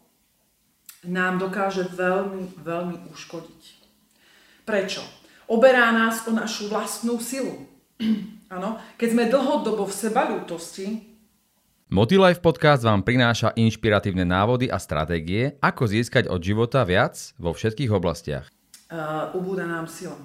nám 1.07 1.41
dokáže 1.41 1.91
veľmi, 1.91 2.61
veľmi 2.61 2.97
uškodiť. 3.11 3.63
Prečo? 4.63 5.03
Oberá 5.51 5.91
nás 5.91 6.23
o 6.27 6.31
našu 6.31 6.71
vlastnú 6.71 7.19
silu. 7.19 7.67
Áno, 8.55 8.79
keď 8.95 9.07
sme 9.11 9.31
dlhodobo 9.31 9.87
v 9.87 9.93
sebaľútosti, 9.95 10.87
Motilife 11.91 12.39
podcast 12.39 12.87
vám 12.87 13.03
prináša 13.03 13.51
inšpiratívne 13.51 14.23
návody 14.23 14.71
a 14.71 14.79
stratégie, 14.79 15.59
ako 15.59 15.91
získať 15.91 16.31
od 16.31 16.39
života 16.39 16.87
viac 16.87 17.35
vo 17.35 17.51
všetkých 17.51 17.91
oblastiach. 17.91 18.47
Uh, 18.87 19.27
ubúda 19.35 19.67
nám 19.67 19.91
sila. 19.91 20.15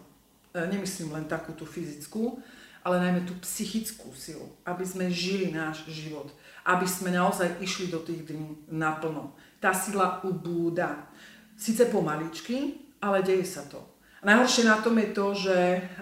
E, 0.57 0.65
nemyslím 0.73 1.13
len 1.13 1.29
takú 1.29 1.53
tú 1.53 1.69
fyzickú, 1.69 2.41
ale 2.81 3.03
najmä 3.05 3.29
tú 3.29 3.37
psychickú 3.45 4.09
silu, 4.17 4.49
aby 4.65 4.89
sme 4.89 5.13
žili 5.13 5.53
náš 5.53 5.85
život, 5.85 6.33
aby 6.65 6.89
sme 6.89 7.13
naozaj 7.13 7.61
išli 7.61 7.93
do 7.93 8.01
tých 8.01 8.25
dní 8.25 8.57
naplno. 8.73 9.37
Tá 9.61 9.77
sila 9.77 10.25
ubúda. 10.25 11.13
Sice 11.61 11.93
pomaličky, 11.93 12.81
ale 13.05 13.21
deje 13.21 13.45
sa 13.45 13.69
to. 13.69 13.85
Najhoršie 14.25 14.65
na 14.65 14.81
tom 14.81 14.97
je 14.97 15.09
to, 15.13 15.27
že 15.37 15.57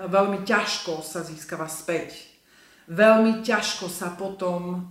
veľmi 0.07 0.47
ťažko 0.47 1.03
sa 1.03 1.27
získava 1.27 1.67
späť. 1.67 2.15
Veľmi 2.87 3.43
ťažko 3.43 3.91
sa 3.91 4.15
potom 4.15 4.87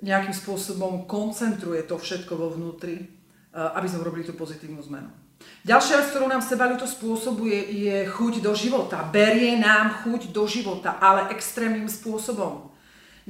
nejakým 0.00 0.32
spôsobom 0.32 1.04
koncentruje 1.04 1.84
to 1.84 2.00
všetko 2.00 2.32
vo 2.32 2.48
vnútri, 2.48 2.96
e, 2.96 3.06
aby 3.52 3.86
sme 3.86 4.02
urobili 4.02 4.24
tú 4.24 4.34
pozitívnu 4.34 4.80
zmenu. 4.88 5.21
Ďalšia 5.62 6.02
vec, 6.02 6.06
ktorú 6.10 6.26
nám 6.26 6.42
sebalito 6.42 6.90
spôsobuje, 6.90 7.54
je 7.70 7.96
chuť 8.10 8.42
do 8.42 8.50
života. 8.50 9.06
Berie 9.06 9.54
nám 9.62 10.02
chuť 10.02 10.34
do 10.34 10.42
života, 10.50 10.98
ale 10.98 11.30
extrémnym 11.30 11.86
spôsobom. 11.86 12.74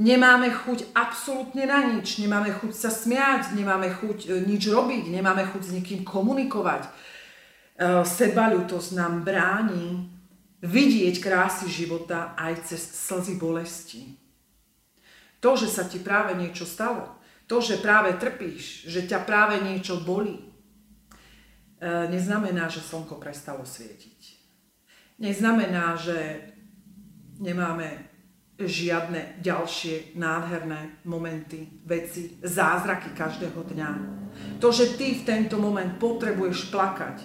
Nemáme 0.01 0.49
chuť 0.49 0.97
absolútne 0.97 1.69
na 1.69 1.93
nič, 1.93 2.17
nemáme 2.17 2.49
chuť 2.49 2.73
sa 2.73 2.89
smiať, 2.89 3.53
nemáme 3.53 3.93
chuť 3.93 4.19
e, 4.25 4.29
nič 4.49 4.65
robiť, 4.73 5.13
nemáme 5.13 5.45
chuť 5.53 5.63
s 5.69 5.75
nikým 5.77 6.01
komunikovať. 6.01 6.89
E, 6.89 6.91
sebalutosť 8.01 8.97
nám 8.97 9.21
bráni 9.21 10.09
vidieť 10.65 11.21
krásy 11.21 11.69
života 11.69 12.33
aj 12.41 12.73
cez 12.73 12.81
slzy 12.81 13.37
bolesti. 13.37 14.17
To, 15.45 15.61
že 15.61 15.69
sa 15.69 15.85
ti 15.85 16.01
práve 16.01 16.33
niečo 16.41 16.65
stalo, 16.65 17.21
to, 17.45 17.61
že 17.61 17.85
práve 17.85 18.17
trpíš, 18.17 18.89
že 18.89 19.05
ťa 19.05 19.29
práve 19.29 19.61
niečo 19.61 20.01
bolí, 20.01 20.52
neznamená, 21.83 22.71
že 22.71 22.79
slnko 22.79 23.19
prestalo 23.19 23.67
svietiť. 23.67 24.39
Neznamená, 25.19 25.99
že 25.99 26.49
nemáme 27.43 28.07
žiadne 28.63 29.43
ďalšie 29.43 30.15
nádherné 30.15 31.03
momenty, 31.03 31.83
veci, 31.83 32.39
zázraky 32.39 33.11
každého 33.11 33.59
dňa. 33.75 33.91
To, 34.63 34.71
že 34.71 34.95
ty 34.95 35.19
v 35.19 35.27
tento 35.27 35.59
moment 35.59 35.99
potrebuješ 35.99 36.71
plakať, 36.71 37.17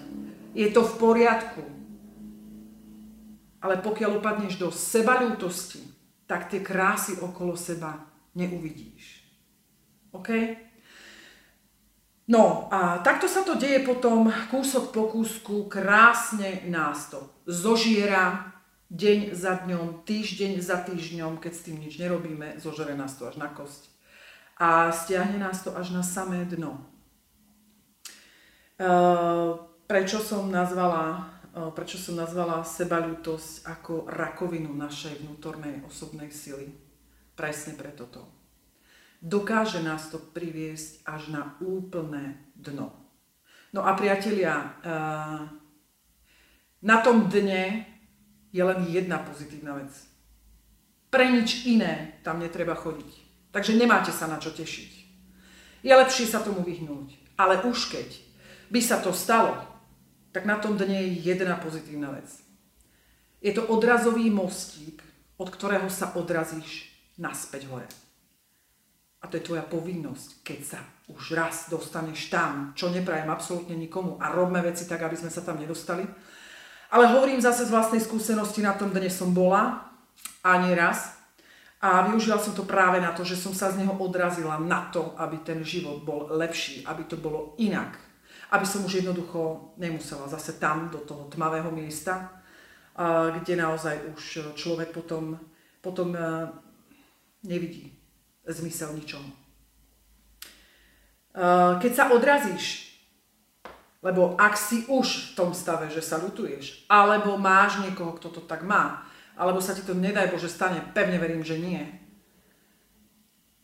je 0.58 0.68
to 0.74 0.82
v 0.82 0.94
poriadku. 0.98 1.64
Ale 3.62 3.78
pokiaľ 3.82 4.18
upadneš 4.18 4.58
do 4.58 4.74
sebalútosti, 4.74 5.86
tak 6.26 6.50
tie 6.50 6.66
krásy 6.66 7.18
okolo 7.22 7.54
seba 7.54 8.10
neuvidíš. 8.34 9.22
OK? 10.14 10.30
No 12.28 12.68
a 12.68 13.00
takto 13.00 13.32
sa 13.32 13.48
to 13.48 13.56
deje 13.56 13.88
potom 13.88 14.28
kúsok 14.52 14.92
po 14.92 15.08
kúsku, 15.08 15.72
krásne 15.72 16.68
nás 16.68 17.08
to 17.08 17.24
zožiera, 17.48 18.52
deň 18.92 19.32
za 19.32 19.64
dňom, 19.64 20.04
týždeň 20.04 20.60
za 20.60 20.84
týždňom, 20.84 21.40
keď 21.40 21.54
s 21.56 21.64
tým 21.64 21.80
nič 21.80 21.96
nerobíme, 21.96 22.60
zožere 22.60 23.00
nás 23.00 23.16
to 23.16 23.32
až 23.32 23.40
na 23.40 23.48
kosť. 23.48 23.88
A 24.60 24.92
stiahne 24.92 25.40
nás 25.40 25.64
to 25.64 25.72
až 25.72 25.96
na 25.96 26.04
samé 26.04 26.44
dno. 26.44 26.84
prečo 29.88 30.20
som 30.20 30.52
nazvala 30.52 31.38
prečo 31.74 31.98
som 31.98 32.14
nazvala 32.14 32.62
sebalútosť 32.62 33.66
ako 33.66 34.06
rakovinu 34.06 34.70
našej 34.78 35.26
vnútornej 35.26 35.82
osobnej 35.90 36.30
sily. 36.30 36.70
Presne 37.34 37.74
preto 37.74 38.06
to. 38.06 38.37
Dokáže 39.18 39.82
nás 39.82 40.14
to 40.14 40.22
priviesť 40.22 41.02
až 41.10 41.34
na 41.34 41.58
úplné 41.58 42.38
dno. 42.54 42.94
No 43.74 43.82
a 43.84 43.98
priatelia, 43.98 44.78
na 46.82 46.98
tom 47.02 47.28
dne 47.28 47.84
je 48.54 48.64
len 48.64 48.80
jedna 48.88 49.20
pozitívna 49.20 49.76
vec. 49.82 49.92
Pre 51.10 51.26
nič 51.26 51.66
iné 51.66 52.22
tam 52.22 52.40
netreba 52.40 52.78
chodiť. 52.78 53.12
Takže 53.52 53.74
nemáte 53.74 54.14
sa 54.14 54.30
na 54.30 54.38
čo 54.38 54.54
tešiť. 54.54 54.92
Je 55.82 55.94
lepšie 55.94 56.30
sa 56.30 56.44
tomu 56.44 56.62
vyhnúť. 56.62 57.38
Ale 57.38 57.62
už 57.66 57.94
keď 57.94 58.10
by 58.70 58.80
sa 58.82 58.98
to 59.02 59.14
stalo, 59.14 59.58
tak 60.34 60.46
na 60.46 60.62
tom 60.62 60.78
dne 60.78 61.02
je 61.06 61.34
jedna 61.34 61.58
pozitívna 61.58 62.14
vec. 62.14 62.30
Je 63.42 63.54
to 63.54 63.66
odrazový 63.70 64.30
mostík, 64.30 65.02
od 65.38 65.50
ktorého 65.50 65.90
sa 65.90 66.14
odrazíš 66.18 66.90
naspäť 67.18 67.70
hore. 67.70 67.90
A 69.28 69.30
to 69.30 69.36
je 69.36 69.44
tvoja 69.44 69.68
povinnosť, 69.68 70.48
keď 70.48 70.60
sa 70.64 70.80
už 71.12 71.36
raz 71.36 71.68
dostaneš 71.68 72.32
tam, 72.32 72.72
čo 72.80 72.88
neprajem 72.88 73.28
absolútne 73.28 73.76
nikomu 73.76 74.16
a 74.24 74.32
robme 74.32 74.64
veci 74.64 74.88
tak, 74.88 75.04
aby 75.04 75.20
sme 75.20 75.28
sa 75.28 75.44
tam 75.44 75.60
nedostali. 75.60 76.08
Ale 76.96 77.12
hovorím 77.12 77.44
zase 77.44 77.68
z 77.68 77.74
vlastnej 77.76 78.00
skúsenosti, 78.00 78.64
na 78.64 78.72
tom 78.72 78.96
dne 78.96 79.12
som 79.12 79.36
bola, 79.36 79.92
ani 80.40 80.72
raz. 80.72 81.20
A 81.84 82.08
využila 82.08 82.40
som 82.40 82.56
to 82.56 82.64
práve 82.64 83.04
na 83.04 83.12
to, 83.12 83.28
že 83.28 83.36
som 83.36 83.52
sa 83.52 83.68
z 83.68 83.84
neho 83.84 83.92
odrazila 84.00 84.56
na 84.56 84.88
to, 84.88 85.12
aby 85.20 85.44
ten 85.44 85.60
život 85.68 86.08
bol 86.08 86.32
lepší, 86.32 86.88
aby 86.88 87.04
to 87.04 87.20
bolo 87.20 87.60
inak 87.60 88.08
aby 88.52 88.66
som 88.66 88.86
už 88.86 89.04
jednoducho 89.04 89.74
nemusela 89.78 90.28
zase 90.28 90.56
tam, 90.56 90.90
do 90.90 90.98
toho 91.04 91.28
tmavého 91.28 91.72
miesta, 91.72 92.32
kde 93.42 93.56
naozaj 93.56 94.00
už 94.16 94.24
človek 94.56 94.90
potom, 94.90 95.38
potom 95.84 96.16
e, 96.16 96.20
nevidí 97.44 97.94
zmysel 98.48 98.96
ničomu. 98.96 99.28
E, 99.28 99.36
keď 101.84 101.92
sa 101.94 102.10
odrazíš, 102.16 102.88
lebo 104.02 104.38
ak 104.40 104.56
si 104.56 104.88
už 104.88 105.34
v 105.34 105.36
tom 105.36 105.52
stave, 105.52 105.92
že 105.92 106.06
sa 106.06 106.22
lutuješ, 106.22 106.88
alebo 106.88 107.36
máš 107.36 107.84
niekoho, 107.84 108.16
kto 108.16 108.30
to 108.30 108.42
tak 108.46 108.64
má, 108.64 109.04
alebo 109.38 109.62
sa 109.62 109.76
ti 109.76 109.84
to 109.84 109.94
nedaj 109.94 110.32
Bože 110.34 110.50
stane, 110.50 110.82
pevne 110.94 111.20
verím, 111.22 111.46
že 111.46 111.60
nie, 111.60 111.84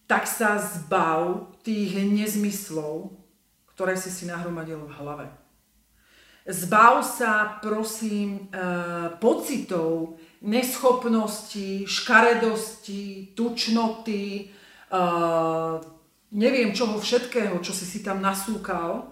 tak 0.05 0.27
sa 0.29 0.59
zbav 0.61 1.49
tých 1.65 1.97
nezmyslov, 1.97 3.17
ktoré 3.73 3.97
si 3.97 4.13
si 4.13 4.29
nahromadil 4.29 4.85
v 4.85 4.95
hlave. 5.01 5.27
Zbav 6.43 7.07
sa, 7.07 7.57
prosím, 7.63 8.51
e, 8.51 8.67
pocitov 9.17 10.19
neschopnosti, 10.43 11.87
škaredosti, 11.87 13.31
tučnoty, 13.31 14.51
neviem 16.29 16.69
čoho 16.73 17.01
všetkého, 17.01 17.57
čo 17.65 17.73
si 17.73 17.85
si 17.85 18.05
tam 18.05 18.21
nasúkal. 18.21 19.09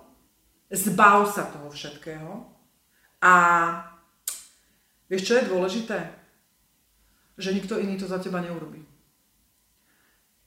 Zbav 0.71 1.27
sa 1.27 1.49
toho 1.49 1.67
všetkého. 1.73 2.47
A 3.21 3.33
vieš, 5.11 5.27
čo 5.27 5.33
je 5.37 5.49
dôležité? 5.49 5.99
Že 7.35 7.57
nikto 7.57 7.75
iný 7.81 7.97
to 7.97 8.07
za 8.07 8.21
teba 8.21 8.39
neurobí. 8.39 8.81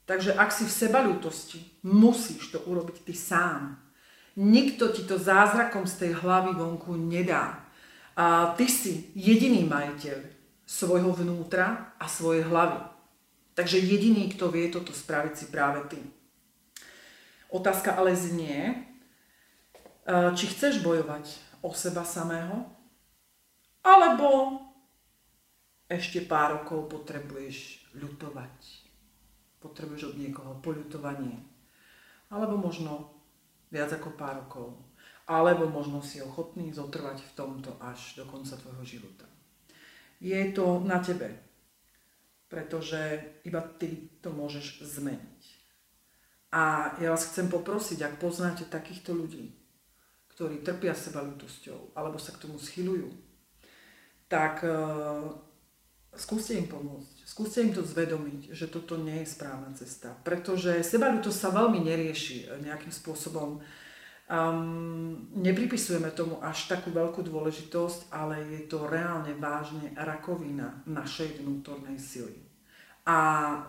Takže 0.05 0.37
ak 0.37 0.53
si 0.53 0.69
v 0.69 0.77
sebalútosti, 0.85 1.61
musíš 1.85 2.53
to 2.53 2.61
urobiť 2.69 3.09
ty 3.09 3.15
sám. 3.17 3.81
Nikto 4.37 4.93
ti 4.93 5.07
to 5.09 5.17
zázrakom 5.17 5.89
z 5.89 5.95
tej 5.97 6.13
hlavy 6.21 6.53
vonku 6.59 6.93
nedá. 6.93 7.65
A 8.15 8.53
ty 8.55 8.69
si 8.69 9.11
jediný 9.17 9.65
majiteľ 9.65 10.19
svojho 10.65 11.13
vnútra 11.13 11.97
a 11.99 12.05
svojej 12.09 12.45
hlavy. 12.47 12.94
Takže 13.55 13.79
jediný, 13.79 14.35
kto 14.35 14.51
vie 14.51 14.67
toto 14.67 14.91
spraviť, 14.91 15.33
si 15.39 15.47
práve 15.51 15.87
ty. 15.87 16.03
Otázka 17.55 17.95
ale 17.95 18.19
znie, 18.19 18.83
či 20.35 20.45
chceš 20.51 20.83
bojovať 20.83 21.31
o 21.63 21.71
seba 21.71 22.03
samého, 22.03 22.67
alebo 23.85 24.59
ešte 25.87 26.25
pár 26.25 26.61
rokov 26.65 26.91
potrebuješ 26.91 27.89
ľutovať. 27.95 28.57
Potrebuješ 29.63 30.13
od 30.13 30.17
niekoho 30.19 30.59
poľutovanie. 30.59 31.39
Alebo 32.33 32.59
možno 32.59 33.15
viac 33.71 33.93
ako 33.93 34.17
pár 34.19 34.45
rokov. 34.45 34.75
Alebo 35.29 35.69
možno 35.69 36.01
si 36.03 36.19
ochotný 36.25 36.73
zotrvať 36.73 37.23
v 37.23 37.33
tomto 37.37 37.77
až 37.79 38.19
do 38.19 38.25
konca 38.27 38.57
tvojho 38.57 38.83
života. 38.83 39.29
Je 40.19 40.41
to 40.57 40.81
na 40.83 41.05
tebe, 41.05 41.44
pretože 42.55 43.19
iba 43.43 43.59
ty 43.59 44.15
to 44.23 44.31
môžeš 44.31 44.87
zmeniť. 44.87 45.43
A 46.55 46.95
ja 47.03 47.11
vás 47.11 47.27
chcem 47.27 47.51
poprosiť, 47.51 48.07
ak 48.07 48.23
poznáte 48.23 48.71
takýchto 48.71 49.11
ľudí, 49.11 49.59
ktorí 50.31 50.63
trpia 50.63 50.95
seba 50.95 51.27
ľutosťou 51.27 51.99
alebo 51.99 52.15
sa 52.23 52.31
k 52.31 52.47
tomu 52.47 52.63
schylujú, 52.63 53.11
tak 54.31 54.63
uh, 54.63 55.35
skúste 56.15 56.55
im 56.55 56.71
pomôcť. 56.71 57.27
Skúste 57.27 57.59
im 57.67 57.75
to 57.75 57.83
zvedomiť, 57.83 58.55
že 58.55 58.71
toto 58.71 58.95
nie 58.95 59.27
je 59.27 59.35
správna 59.35 59.75
cesta. 59.75 60.15
Pretože 60.23 60.87
sebalútosť 60.87 61.39
sa 61.39 61.51
veľmi 61.51 61.83
nerieši 61.83 62.55
nejakým 62.63 62.95
spôsobom. 62.95 63.59
Um, 64.25 65.29
nepripisujeme 65.35 66.15
tomu 66.15 66.39
až 66.39 66.71
takú 66.71 66.95
veľkú 66.95 67.27
dôležitosť, 67.27 68.15
ale 68.15 68.47
je 68.47 68.63
to 68.71 68.87
reálne 68.87 69.35
vážne 69.37 69.91
rakovina 69.99 70.87
našej 70.87 71.43
vnútornej 71.43 71.99
sily. 71.99 72.44
A 73.05 73.17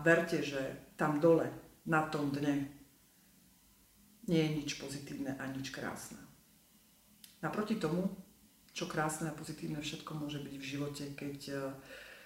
verte, 0.03 0.39
že 0.39 0.95
tam 0.95 1.19
dole, 1.19 1.51
na 1.85 2.07
tom 2.07 2.31
dne, 2.31 2.71
nie 4.25 4.41
je 4.41 4.51
nič 4.57 4.69
pozitívne 4.81 5.37
a 5.37 5.43
nič 5.51 5.69
krásne. 5.69 6.17
Naproti 7.43 7.77
tomu, 7.77 8.09
čo 8.73 8.89
krásne 8.89 9.29
a 9.29 9.37
pozitívne 9.37 9.83
všetko 9.83 10.11
môže 10.17 10.41
byť 10.41 10.55
v 10.57 10.65
živote, 10.65 11.03
keď 11.13 11.39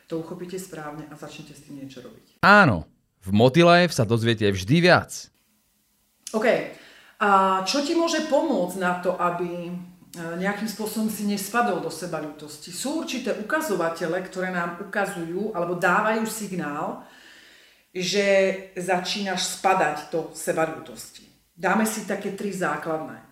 to 0.10 0.18
uchopíte 0.18 0.58
správne 0.58 1.06
a 1.12 1.14
začnete 1.14 1.54
s 1.54 1.70
tým 1.70 1.86
niečo 1.86 2.02
robiť. 2.02 2.42
Áno, 2.42 2.90
v 3.22 3.30
Motilife 3.30 3.94
sa 3.94 4.10
dozviete 4.10 4.50
vždy 4.50 4.76
viac. 4.82 5.30
OK. 6.34 6.48
A 7.20 7.62
čo 7.68 7.86
ti 7.86 7.94
môže 7.94 8.26
pomôcť 8.26 8.76
na 8.82 9.04
to, 9.04 9.14
aby 9.20 9.70
e, 9.70 9.72
nejakým 10.18 10.66
spôsobom 10.66 11.10
si 11.12 11.28
nespadol 11.30 11.86
do 11.86 11.94
seba 11.94 12.18
ľútosti? 12.18 12.74
Sú 12.74 13.06
určité 13.06 13.38
ukazovatele, 13.38 14.26
ktoré 14.26 14.50
nám 14.50 14.82
ukazujú 14.82 15.54
alebo 15.54 15.78
dávajú 15.78 16.26
signál, 16.26 17.06
že 17.94 18.26
začínaš 18.74 19.60
spadať 19.60 20.10
do 20.10 20.30
seba 20.34 20.66
ľútosti. 20.66 21.26
Dáme 21.54 21.86
si 21.86 22.10
také 22.10 22.34
tri 22.34 22.50
základné. 22.54 23.18
E, 23.18 23.26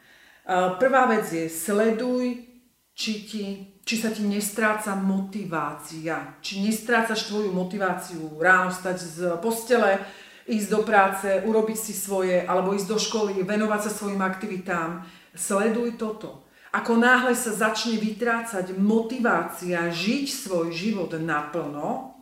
prvá 0.82 1.10
vec 1.10 1.26
je 1.30 1.46
sleduj, 1.50 2.46
či 2.94 3.12
ti 3.26 3.46
či 3.88 3.96
sa 3.96 4.12
ti 4.12 4.28
nestráca 4.28 5.00
motivácia, 5.00 6.36
či 6.44 6.60
nestrácaš 6.60 7.32
tvoju 7.32 7.56
motiváciu 7.56 8.36
ráno 8.36 8.68
stať 8.68 9.00
z 9.00 9.18
postele, 9.40 10.04
ísť 10.44 10.68
do 10.68 10.84
práce, 10.84 11.28
urobiť 11.48 11.80
si 11.80 11.96
svoje, 11.96 12.44
alebo 12.44 12.76
ísť 12.76 12.88
do 12.92 13.00
školy, 13.00 13.48
venovať 13.48 13.88
sa 13.88 13.92
svojim 13.96 14.20
aktivitám. 14.20 15.08
Sleduj 15.32 15.96
toto. 15.96 16.47
Ako 16.78 16.94
náhle 16.94 17.34
sa 17.34 17.50
začne 17.50 17.98
vytrácať 17.98 18.78
motivácia 18.78 19.90
žiť 19.90 20.26
svoj 20.30 20.70
život 20.70 21.10
naplno, 21.18 22.14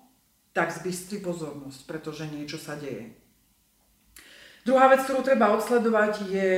tak 0.55 0.71
zbystri 0.71 1.19
pozornosť, 1.19 1.83
pretože 1.83 2.23
niečo 2.31 2.55
sa 2.55 2.79
deje. 2.79 3.11
Druhá 4.63 4.87
vec, 4.87 5.03
ktorú 5.03 5.27
treba 5.27 5.51
odsledovať 5.51 6.13
je, 6.31 6.53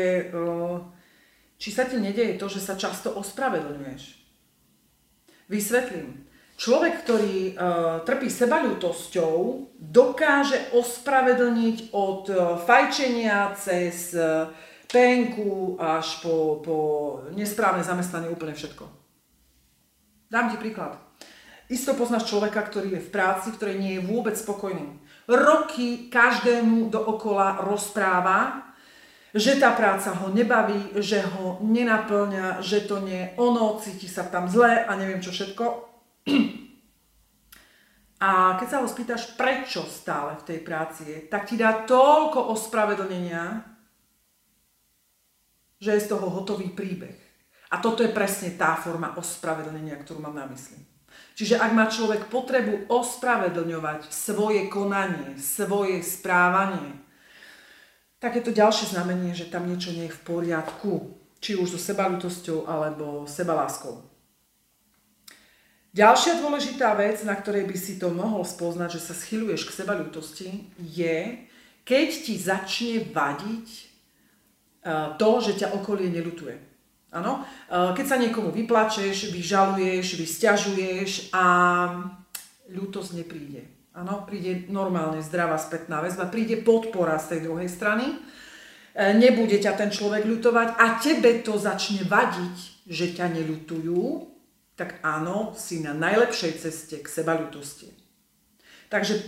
či 1.57 1.69
sa 1.73 1.89
ti 1.89 1.97
nedeje 1.97 2.37
to, 2.37 2.45
že 2.45 2.61
sa 2.61 2.77
často 2.77 3.17
ospravedlňuješ. 3.17 4.03
Vysvetlím. 5.49 6.29
Človek, 6.57 7.01
ktorý 7.01 7.57
trpí 8.05 8.29
sebalútosťou, 8.29 9.35
dokáže 9.81 10.69
ospravedlniť 10.77 11.89
od 11.97 12.29
fajčenia 12.61 13.57
cez 13.57 14.13
penku 14.87 15.75
až 15.79 16.23
po, 16.23 16.63
po 16.63 16.77
nesprávne 17.35 17.83
zamestnanie 17.83 18.31
úplne 18.31 18.55
všetko. 18.55 18.87
Dám 20.27 20.51
ti 20.51 20.57
príklad. 20.59 20.99
Isto 21.67 21.95
poznáš 21.99 22.31
človeka, 22.31 22.63
ktorý 22.63 22.95
je 22.95 23.03
v 23.03 23.11
práci, 23.11 23.51
ktorý 23.51 23.75
nie 23.75 23.99
je 23.99 24.05
vôbec 24.07 24.39
spokojný. 24.39 25.03
Roky 25.27 26.07
každému 26.07 26.87
dookola 26.87 27.59
rozpráva, 27.59 28.71
že 29.35 29.59
tá 29.59 29.75
práca 29.75 30.15
ho 30.15 30.31
nebaví, 30.31 30.95
že 31.03 31.19
ho 31.19 31.59
nenaplňa, 31.59 32.63
že 32.63 32.87
to 32.87 33.03
nie 33.03 33.19
je 33.19 33.31
ono, 33.35 33.75
cíti 33.83 34.07
sa 34.07 34.23
tam 34.23 34.47
zle 34.47 34.87
a 34.87 34.91
neviem 34.95 35.19
čo 35.19 35.35
všetko. 35.35 35.65
A 38.17 38.57
keď 38.57 38.67
sa 38.67 38.81
ho 38.81 38.89
spýtaš, 38.89 39.37
prečo 39.37 39.85
stále 39.85 40.41
v 40.41 40.47
tej 40.49 40.59
práci 40.65 41.05
je, 41.05 41.17
tak 41.29 41.45
ti 41.45 41.53
dá 41.53 41.85
toľko 41.85 42.49
ospravedlnenia, 42.49 43.76
že 45.77 45.93
je 45.93 46.03
z 46.03 46.09
toho 46.09 46.27
hotový 46.29 46.73
príbeh. 46.73 47.17
A 47.71 47.83
toto 47.83 48.01
je 48.01 48.11
presne 48.11 48.55
tá 48.55 48.79
forma 48.79 49.13
ospravedlnenia, 49.19 49.99
ktorú 49.99 50.23
mám 50.23 50.35
na 50.35 50.47
mysli. 50.47 50.79
Čiže 51.37 51.61
ak 51.61 51.71
má 51.73 51.85
človek 51.85 52.33
potrebu 52.33 52.89
ospravedlňovať 52.89 54.09
svoje 54.09 54.71
konanie, 54.71 55.37
svoje 55.37 56.01
správanie, 56.01 56.97
tak 58.17 58.41
je 58.41 58.43
to 58.49 58.55
ďalšie 58.55 58.97
znamenie, 58.97 59.37
že 59.37 59.51
tam 59.51 59.69
niečo 59.69 59.93
nie 59.93 60.09
je 60.09 60.15
v 60.17 60.23
poriadku. 60.25 61.13
Či 61.37 61.53
už 61.53 61.77
so 61.77 61.79
sebalutosťou 61.79 62.65
alebo 62.65 63.29
sebaláskou. 63.29 64.01
Ďalšia 65.93 66.41
dôležitá 66.41 66.97
vec, 66.97 67.21
na 67.21 67.37
ktorej 67.37 67.69
by 67.69 67.77
si 67.77 68.01
to 68.01 68.09
mohol 68.09 68.41
spoznať, 68.41 68.97
že 68.97 69.05
sa 69.05 69.13
schyluješ 69.13 69.69
k 69.69 69.75
sebalutosti, 69.77 70.49
je, 70.81 71.45
keď 71.85 72.09
ti 72.25 72.33
začne 72.41 73.05
vadiť 73.13 73.86
to, 75.19 75.29
že 75.43 75.59
ťa 75.59 75.75
okolie 75.75 76.07
nelutuje. 76.07 76.67
Áno? 77.11 77.43
E, 77.43 77.95
keď 77.95 78.05
sa 78.05 78.17
niekomu 78.19 78.51
vyplačeš, 78.51 79.31
vyžaluješ, 79.31 80.07
vysťažuješ 80.19 81.31
a 81.31 81.45
ľútosť 82.67 83.11
nepríde. 83.23 83.63
Áno, 83.95 84.27
príde 84.27 84.69
normálne 84.69 85.23
zdravá 85.25 85.57
spätná 85.57 86.03
väzba, 86.03 86.29
príde 86.29 86.61
podpora 86.61 87.17
z 87.17 87.35
tej 87.35 87.39
druhej 87.49 87.69
strany, 87.71 88.11
e, 88.11 88.15
nebude 89.15 89.57
ťa 89.57 89.73
ten 89.79 89.89
človek 89.89 90.27
ľutovať 90.27 90.67
a 90.77 90.85
tebe 90.99 91.41
to 91.41 91.55
začne 91.55 92.03
vadiť, 92.05 92.87
že 92.87 93.15
ťa 93.15 93.33
neľutujú, 93.33 94.03
tak 94.77 95.01
áno, 95.01 95.57
si 95.57 95.81
na 95.81 95.97
najlepšej 95.97 96.53
ceste 96.61 97.01
k 97.01 97.07
sebaľutosti. 97.07 97.89
Takže 98.93 99.19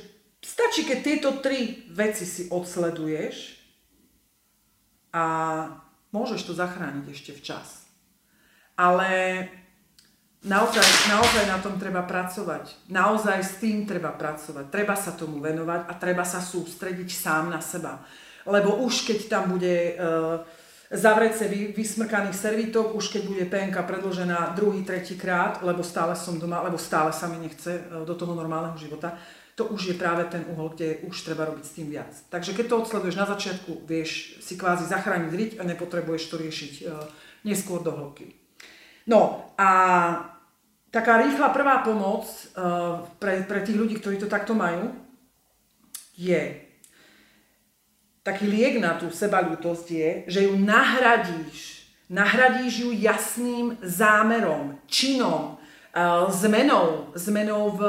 stačí, 0.45 0.85
keď 0.85 0.99
tieto 1.01 1.29
tri 1.41 1.89
veci 1.89 2.23
si 2.23 2.47
odsleduješ 2.53 3.58
a 5.13 5.25
môžeš 6.13 6.49
to 6.49 6.53
zachrániť 6.53 7.05
ešte 7.09 7.31
včas. 7.37 7.85
Ale 8.79 9.47
Naozaj, 10.39 11.11
naozaj 11.11 11.51
na 11.51 11.59
tom 11.59 11.75
treba 11.75 11.99
pracovať. 12.07 12.87
Naozaj 12.87 13.39
s 13.43 13.53
tým 13.59 13.83
treba 13.83 14.15
pracovať. 14.15 14.71
Treba 14.71 14.95
sa 14.95 15.11
tomu 15.11 15.43
venovať 15.43 15.83
a 15.83 15.93
treba 15.99 16.23
sa 16.23 16.39
sústrediť 16.39 17.11
sám 17.11 17.51
na 17.51 17.59
seba. 17.59 17.99
Lebo 18.47 18.79
už 18.87 19.03
keď 19.03 19.19
tam 19.27 19.51
bude 19.51 19.99
uh, 19.99 20.39
zavrieť 20.95 21.43
sa 21.43 21.45
vy, 21.51 21.75
vysmrkaných 21.75 22.39
servítok, 22.39 22.95
už 22.95 23.11
keď 23.11 23.23
bude 23.27 23.45
penka 23.51 23.83
predložená 23.83 24.55
druhý, 24.55 24.87
tretí 24.87 25.19
krát, 25.19 25.59
lebo 25.59 25.83
stále 25.83 26.15
som 26.15 26.39
doma, 26.39 26.63
lebo 26.63 26.79
stále 26.79 27.11
sa 27.11 27.27
mi 27.27 27.35
nechce 27.35 27.75
uh, 27.75 28.07
do 28.07 28.15
toho 28.15 28.31
normálneho 28.31 28.79
života, 28.79 29.19
to 29.59 29.67
už 29.75 29.91
je 29.91 29.99
práve 29.99 30.23
ten 30.31 30.47
uhol, 30.55 30.71
kde 30.71 31.03
už 31.03 31.19
treba 31.27 31.43
robiť 31.43 31.65
s 31.67 31.75
tým 31.75 31.91
viac. 31.91 32.15
Takže 32.31 32.55
keď 32.55 32.65
to 32.71 32.79
odsleduješ 32.79 33.19
na 33.19 33.27
začiatku, 33.27 33.83
vieš 33.83 34.39
si 34.39 34.55
kvázi 34.55 34.87
zachrániť 34.87 35.31
riť 35.35 35.51
a 35.59 35.67
nepotrebuješ 35.67 36.23
to 36.31 36.39
riešiť 36.39 36.73
uh, 36.87 37.03
neskôr 37.43 37.83
do 37.83 37.91
hĺbky. 37.91 38.39
No 39.03 39.51
a 39.59 39.69
taká 40.95 41.19
rýchla 41.19 41.51
prvá 41.51 41.83
pomoc 41.83 42.23
uh, 42.55 43.03
pre, 43.19 43.43
pre 43.43 43.59
tých 43.67 43.75
ľudí, 43.75 43.99
ktorí 43.99 44.15
to 44.15 44.31
takto 44.31 44.55
majú, 44.55 44.95
je 46.15 46.63
taký 48.23 48.47
liek 48.47 48.79
na 48.79 48.95
tú 48.95 49.11
sebalútosť 49.11 49.87
je, 49.91 50.09
že 50.31 50.39
ju 50.47 50.55
nahradíš. 50.55 51.83
Nahradíš 52.07 52.87
ju 52.87 52.95
jasným 52.95 53.75
zámerom, 53.83 54.79
činom, 54.87 55.59
uh, 55.59 56.31
zmenou, 56.31 57.11
zmenou 57.11 57.75
v, 57.75 57.81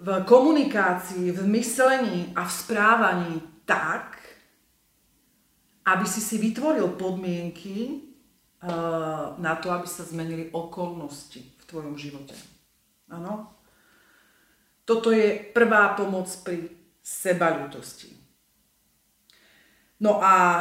v 0.00 0.24
komunikácii, 0.24 1.32
v 1.32 1.46
myslení 1.46 2.32
a 2.36 2.44
v 2.44 2.52
správaní 2.52 3.42
tak, 3.64 4.16
aby 5.84 6.06
si 6.06 6.20
si 6.20 6.38
vytvoril 6.38 6.88
podmienky, 6.96 8.10
Eh, 8.60 9.26
na 9.40 9.56
to, 9.56 9.72
aby 9.72 9.88
sa 9.88 10.04
zmenili 10.04 10.52
okolnosti 10.52 11.40
v 11.40 11.62
tvojom 11.64 11.96
živote. 11.96 12.36
Áno? 13.08 13.56
Toto 14.84 15.16
je 15.16 15.40
prvá 15.56 15.96
pomoc 15.96 16.28
pri 16.44 16.68
sebaľutosti. 17.00 18.12
No 20.04 20.20
a 20.20 20.60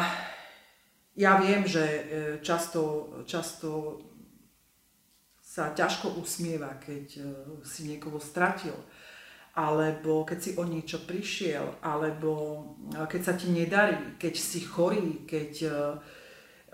ja 1.19 1.43
viem, 1.43 1.67
že 1.67 1.84
eh, 1.84 2.04
často, 2.39 3.12
často 3.28 3.99
sa 5.43 5.75
ťažko 5.75 6.23
usmieva, 6.23 6.80
keď 6.80 7.06
eh, 7.19 7.28
si 7.67 7.84
niekoho 7.84 8.23
stratil, 8.23 8.80
alebo 9.60 10.24
keď 10.24 10.39
si 10.39 10.52
o 10.56 10.63
niečo 10.63 11.04
prišiel, 11.04 11.84
alebo 11.84 12.63
keď 12.95 13.22
sa 13.28 13.36
ti 13.36 13.52
nedarí, 13.52 14.15
keď 14.15 14.34
si 14.39 14.63
chorý, 14.63 15.28
keď 15.28 15.52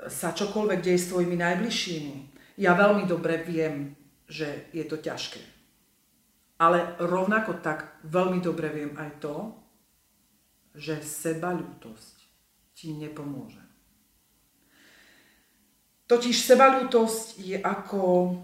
sa 0.05 0.29
čokoľvek 0.37 0.85
deje 0.85 0.99
s 1.01 1.09
tvojimi 1.09 1.33
najbližšími, 1.33 2.15
ja 2.61 2.77
veľmi 2.77 3.09
dobre 3.09 3.41
viem, 3.41 3.97
že 4.29 4.69
je 4.69 4.85
to 4.85 5.01
ťažké. 5.01 5.41
Ale 6.61 6.93
rovnako 7.01 7.57
tak 7.65 8.05
veľmi 8.05 8.37
dobre 8.39 8.69
viem 8.69 8.93
aj 9.01 9.11
to, 9.17 9.35
že 10.77 11.01
sebaľútosť 11.01 12.15
ti 12.77 12.93
nepomôže. 12.93 13.65
Totiž 16.05 16.37
sebaľútosť 16.37 17.41
je 17.41 17.57
ako 17.57 18.37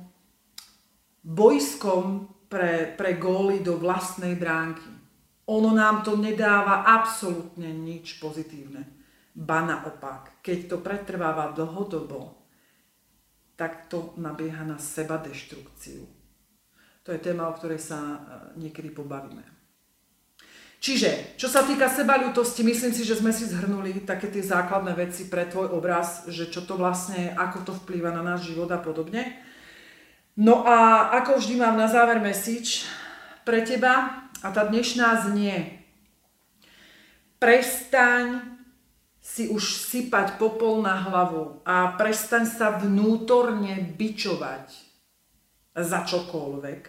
bojskom 1.21 2.25
pre, 2.51 2.91
pre 2.99 3.15
góly 3.15 3.63
do 3.63 3.79
vlastnej 3.79 4.35
bránky. 4.35 4.91
Ono 5.47 5.71
nám 5.71 6.03
to 6.03 6.19
nedáva 6.19 6.83
absolútne 6.83 7.71
nič 7.71 8.19
pozitívne. 8.19 8.83
Ba 9.31 9.63
naopak, 9.63 10.43
keď 10.43 10.75
to 10.75 10.77
pretrváva 10.83 11.55
dlhodobo, 11.55 12.35
tak 13.55 13.87
to 13.87 14.11
nabieha 14.19 14.67
na 14.67 14.75
seba 14.75 15.15
deštrukciu. 15.15 16.03
To 17.07 17.09
je 17.15 17.23
téma, 17.23 17.47
o 17.47 17.55
ktorej 17.55 17.79
sa 17.79 17.97
e, 17.97 18.17
niekedy 18.59 18.91
pobavíme. 18.91 19.41
Čiže, 20.81 21.37
čo 21.37 21.45
sa 21.45 21.61
týka 21.61 21.85
sebaľutosti, 21.85 22.65
myslím 22.65 22.89
si, 22.89 23.05
že 23.05 23.21
sme 23.21 23.29
si 23.29 23.45
zhrnuli 23.45 24.01
také 24.01 24.33
tie 24.33 24.41
základné 24.41 24.97
veci 24.97 25.29
pre 25.29 25.45
tvoj 25.45 25.77
obraz, 25.77 26.25
že 26.25 26.49
čo 26.49 26.65
to 26.65 26.73
vlastne, 26.73 27.37
ako 27.37 27.57
to 27.69 27.73
vplýva 27.85 28.09
na 28.09 28.25
náš 28.25 28.49
život 28.49 28.69
a 28.73 28.81
podobne. 28.81 29.45
No 30.39 30.63
a 30.63 31.11
ako 31.19 31.43
vždy 31.43 31.59
mám 31.59 31.75
na 31.75 31.91
záver 31.91 32.23
message 32.23 32.87
pre 33.43 33.67
teba 33.67 34.27
a 34.39 34.47
tá 34.47 34.63
dnešná 34.63 35.27
znie. 35.27 35.83
Prestaň 37.35 38.55
si 39.19 39.51
už 39.51 39.75
sypať 39.91 40.39
popol 40.39 40.79
na 40.79 40.97
hlavu 41.03 41.59
a 41.67 41.99
prestaň 41.99 42.47
sa 42.47 42.79
vnútorne 42.79 43.75
bičovať 43.99 44.71
za 45.75 45.99
čokoľvek. 46.07 46.81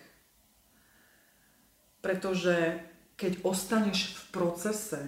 Pretože 1.99 2.57
keď 3.19 3.33
ostaneš 3.43 4.17
v 4.17 4.23
procese, 4.31 5.01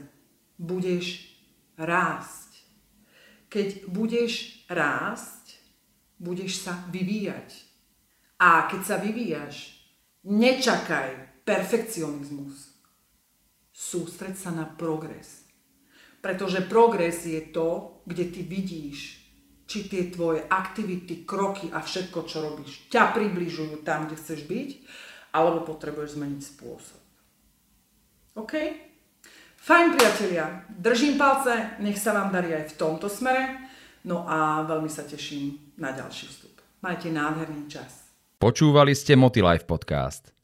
budeš 0.59 1.33
rásť. 1.79 2.51
Keď 3.47 3.90
budeš 3.90 4.62
rásť, 4.66 5.59
budeš 6.18 6.62
sa 6.62 6.83
vyvíjať. 6.90 7.63
A 8.44 8.68
keď 8.68 8.80
sa 8.85 8.96
vyvíjaš, 9.00 9.72
nečakaj 10.28 11.40
perfekcionizmus. 11.48 12.76
Sústreď 13.72 14.37
sa 14.37 14.52
na 14.52 14.68
progres 14.68 15.44
pretože 16.24 16.64
progres 16.64 17.28
je 17.28 17.52
to, 17.52 18.00
kde 18.09 18.24
ty 18.33 18.40
vidíš, 18.40 19.20
či 19.68 19.85
tie 19.92 20.09
tvoje 20.09 20.40
aktivity, 20.48 21.28
kroky 21.28 21.68
a 21.68 21.85
všetko, 21.85 22.24
čo 22.24 22.40
robíš, 22.40 22.88
ťa 22.88 23.12
približujú 23.12 23.85
tam, 23.85 24.09
kde 24.09 24.16
chceš 24.16 24.48
byť, 24.48 24.70
alebo 25.37 25.68
potrebuješ 25.68 26.16
zmeniť 26.16 26.40
spôsob. 26.40 27.00
OK? 28.40 28.52
Fajn 29.68 29.87
priatelia, 30.00 30.64
držím 30.72 31.20
palce, 31.20 31.76
nech 31.85 32.00
sa 32.00 32.16
vám 32.16 32.33
darí 32.33 32.57
aj 32.57 32.72
v 32.72 32.78
tomto 32.80 33.12
smere, 33.12 33.68
no 34.09 34.24
a 34.24 34.64
veľmi 34.64 34.88
sa 34.88 35.04
teším 35.04 35.76
na 35.76 35.92
ďalší 35.92 36.24
vstup. 36.33 36.57
Majte 36.80 37.12
nádherný 37.12 37.68
čas. 37.68 38.03
Počúvali 38.44 38.92
ste 38.92 39.16
Motilife 39.16 39.64
podcast. 39.64 40.35